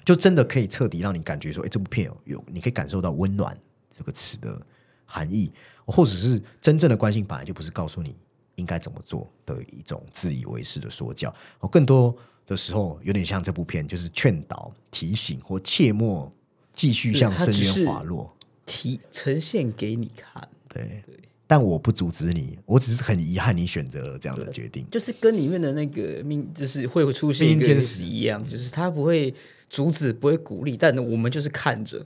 [0.04, 3.58] 就真的可以彻底让你感觉说，哎，这部片有，你可以感受到温暖
[3.90, 4.60] 这个词的
[5.06, 5.52] 含义，
[5.86, 8.16] 或者是真正的关心本来就不是告诉你
[8.60, 16.32] 应该怎么做的一种自以为是的说教，哦，更多的时候有点像这部片，就是劝导、提醒或切莫
[16.74, 18.36] 继续向深渊滑落，
[18.66, 21.16] 提呈现给你看，对对。
[21.48, 29.34] 但我不阻止你，我只是很遗憾你选择了这样的决定，就是跟里面的那个命，就是会出现一个天使一样，就是他不会
[29.68, 32.06] 阻止，不会鼓励，但我们就是看着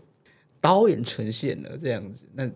[0.62, 2.49] 导演呈现了这样子，那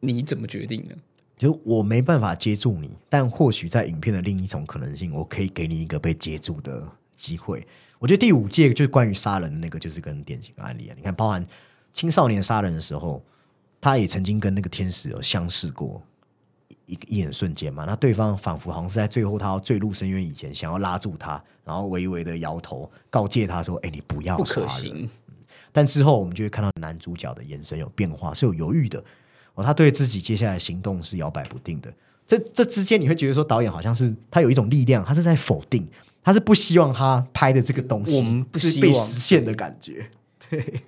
[0.00, 0.96] 你怎么决定呢？
[1.36, 7.66] 就我没办法接住你，但或许在影片的另一种可能性，我可以给你一个被接住的机会。
[7.98, 10.94] 我觉得第五届就是关于杀人的那个，就是跟典型案例啊。
[10.96, 11.46] 你看，包含
[11.92, 13.22] 青少年杀人的时候，
[13.80, 16.02] 他也曾经跟那个天使有相识过。
[16.86, 25.08] 一一眼瞬间嘛，那对方仿佛好像是在最后他要坠入深渊以前，想要拉住他，然后微微的摇头，告诫他说：“哎，你不要杀人。”
[25.72, 29.02] 但之后我们就会看到男主角的眼神有变化，是有犹豫的
[29.54, 31.92] 哦，他对自己接下来行动是摇摆不定的。
[32.26, 35.86] 这这之间你会觉得说，导演好像是他有一种力量，他是在否定，
[36.22, 40.08] 他是不希望他拍的这个东西我们不希被实现的感觉。
[40.48, 40.82] 对，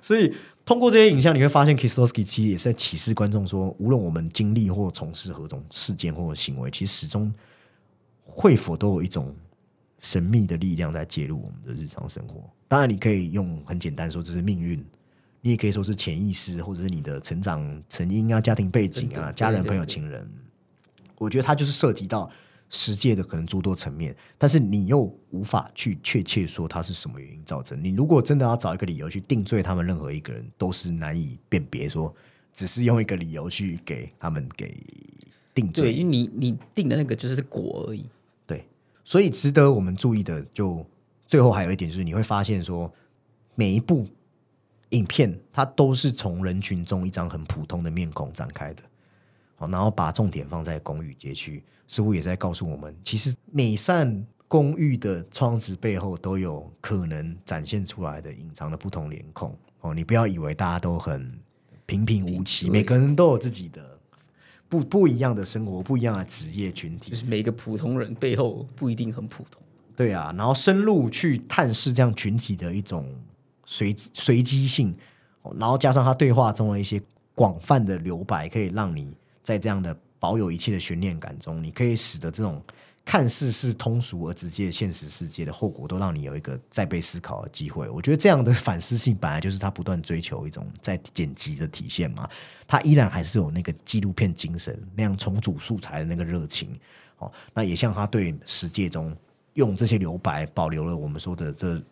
[0.00, 0.34] 所以。
[0.64, 7.32] 通过这些影像，你会发现 Kieslowski 其实也是在启示观众说，无论我们经历或从事何种事件或行为，其实始终
[8.22, 9.34] 会否都有一种
[9.98, 12.34] 神秘的力量在介入我们的日常生活。
[12.68, 14.84] 当然，你可以用很简单说这是命运，
[15.40, 20.28] 你也可以说是潜意识，或者是你的成长成因啊、家庭背景啊、家人、朋友、情人。
[21.16, 22.30] 我觉得它就是涉及到。
[22.70, 27.82] 世界的可能诸多层面，但是你又无法去确切说它是什么原因造成。
[27.82, 32.14] 你如果真的要找一个理由去定罪他们任何一个人，都是难以辨别说，
[32.52, 34.76] 只是用一个理由去给他们给
[35.54, 35.90] 定罪。
[35.90, 38.04] 对，因为你你定的那个就是果而已。
[38.46, 38.66] 对，
[39.02, 40.84] 所以值得我们注意的，就
[41.26, 42.92] 最后还有一点就是，你会发现说，
[43.54, 44.06] 每一部
[44.90, 48.82] 影片它都是从人群中一张很普通的面孔展开的。
[49.56, 59.54] 好，然后把重点放在公寓街区，似乎也在告诉我们，其实每扇公寓的窗子背后都有可能展现出来的隐藏的不同脸孔。
[59.80, 61.38] 哦，你不要以为大家都很
[61.86, 63.98] 平平无奇，每个人都有自己的
[64.68, 67.10] 不不一样的生活，不一样的职业群体。
[67.10, 69.60] 就是每个普通人背后不一定很普通。
[69.96, 73.12] 对啊，然后深入去探视这样群体的一种
[73.70, 74.96] 随随机性，
[75.58, 76.98] 然后加上他对话中的一些
[77.34, 79.14] 广泛的留白，可以让你。
[79.40, 82.62] 在这样的保有一切的悬念感中，你可以使得这种
[83.02, 87.88] 看似是通俗而直接的现实世界的后果，都让你有一个再被思考的机会。
[87.88, 92.28] 我觉得这样的反思性本来就是他不断追求一种在剪辑的体现嘛。
[92.66, 96.78] 他依然还是有那个纪录片精神那样重组素材的那个热情。
[97.16, 99.16] 哦，那也像他对世界中
[99.54, 101.82] 用这些留白保留了我们说的这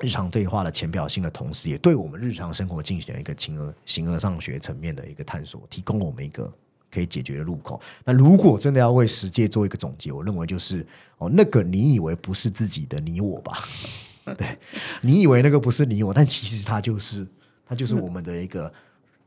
[0.00, 6.52] 日常对话的浅表性的同时，也对我们日常生活进行了一个形而形而上学层面的一个探索，提供了我们一个。
[6.94, 7.80] 可以解决的入口。
[8.04, 10.86] 那如果真的要为世界做一个总结，我认为就是
[11.16, 13.56] 哦，那个你以为不是自己的你我吧？
[14.36, 14.58] 对，
[15.00, 17.26] 你以为那个不是你我，但其实它就是，
[17.66, 18.70] 它就是我们的一个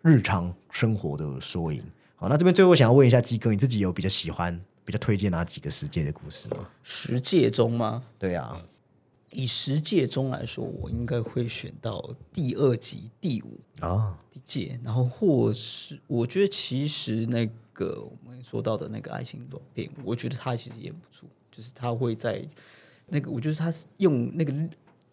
[0.04, 1.84] 日常生活的缩影。
[2.18, 6.58] 好，那这边最后想要问一下鸡哥，你自己有比较喜欢、比较推荐哪几个世界的故事吗？
[6.84, 8.04] 十界中吗？
[8.20, 8.62] 对啊。
[9.36, 22.48] 以十届中来说，我应该会选到第二集第五啊届，然后或是我觉得其实那个我们说到的那个爱情短片，我觉得他其实演不出，就是他会在
[23.08, 24.54] 那个，我觉得他是用那个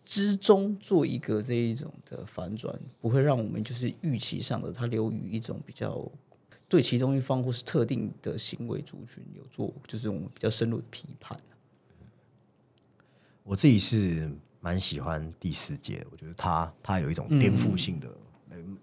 [0.04, 6.08] 之中做一个这一种的反转，不会让我们就是预期上的他流于一种比较
[6.68, 11.38] 对其中一方或是特定的行为族群有做就是我们比较深入的批判。
[13.45, 14.30] 我自己是
[14.61, 18.09] 蛮喜欢第四届，我觉得他他有一种颠覆性的，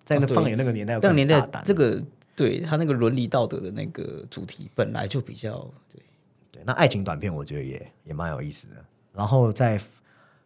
[0.03, 2.03] 在那放眼那个年代，那个年代这个
[2.35, 6.01] 对他那个伦理道德的那个主题本来就比较对
[6.51, 6.61] 对。
[6.65, 8.85] 那爱情短片我觉得也也蛮有意思的。
[9.13, 9.79] 然后在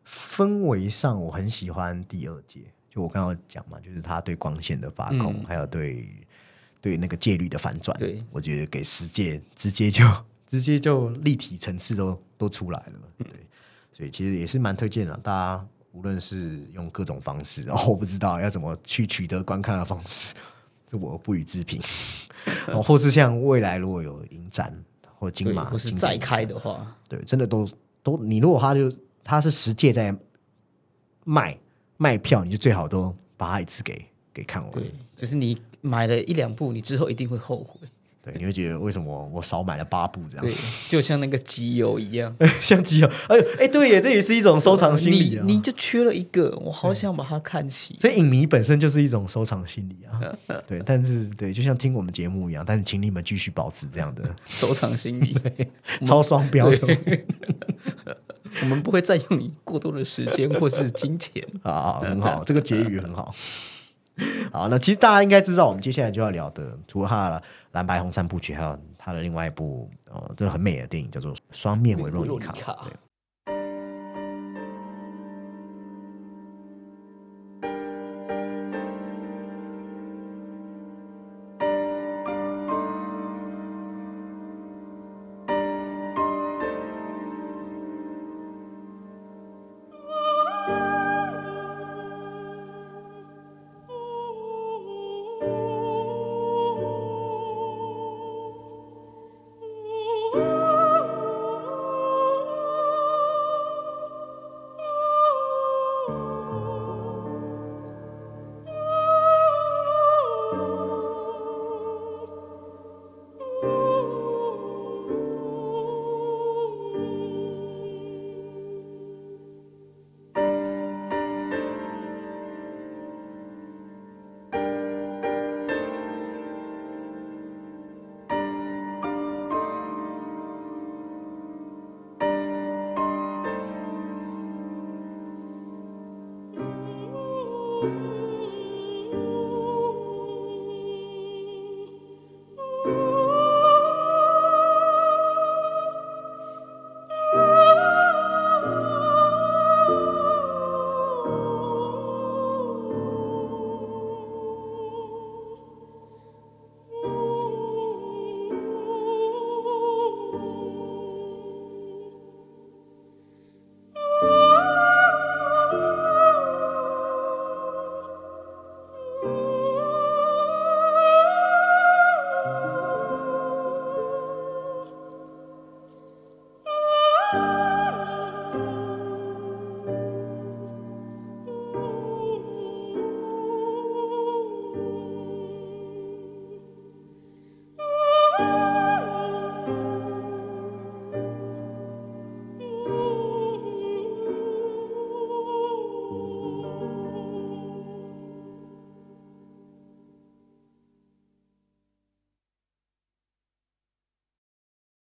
[0.08, 2.60] 氛围上，我很喜欢第二届，
[2.90, 6.08] 就我刚刚讲嘛，就是他对光线的把控，还有对
[6.80, 10.06] 对那个戒律的反转，对我觉得给十届直接就
[10.46, 13.28] 直接就立体层次都都出来了，对。
[13.94, 15.16] 所以其实也是蛮推荐的。
[15.18, 20.34] 大家无论是用各种方式，然后我不知道要怎么去取得观看的方式，
[20.88, 21.82] 这我不予置评。
[22.68, 24.74] 哦，或是像未来如果有影展
[25.18, 27.70] 或金，马，或是再开的话，对，真的都
[28.02, 28.92] 都，你如果他就
[29.24, 30.14] 他是实界在
[31.24, 31.58] 卖
[31.98, 34.72] 卖票，你就最好都把它一次给给看完。
[34.72, 37.88] 对，就是你买了一两部，你之后一定会后悔。
[38.24, 40.54] 对，你会觉得为什么我少买了八部这样对？，
[40.90, 45.44] 就像那个机油一样， 像基友，哎呦，哎，对耶，这也是一种收藏心理啊。
[45.46, 47.98] 你你就缺了一个，我好想把它看齐。
[48.00, 50.22] 所以影迷本身就是一种收藏心理啊。
[50.66, 55.38] 对，但是对，就像听我们节目一样，但是请你们继续保持这样的 收藏心理，
[56.06, 56.98] 超双标的
[58.62, 61.46] 我们不会占用你过多的时间或是金钱。
[61.64, 63.34] 啊，很好，这个结语很好。
[64.52, 67.44] 好，那其实大家应该知道，我们接下来就要聊的，除了他的
[67.74, 72.54] 蓝白红三部曲，还有他的另外一部呃，真的很美的电影叫做《双面维洛妮卡》。
[72.84, 72.94] 对，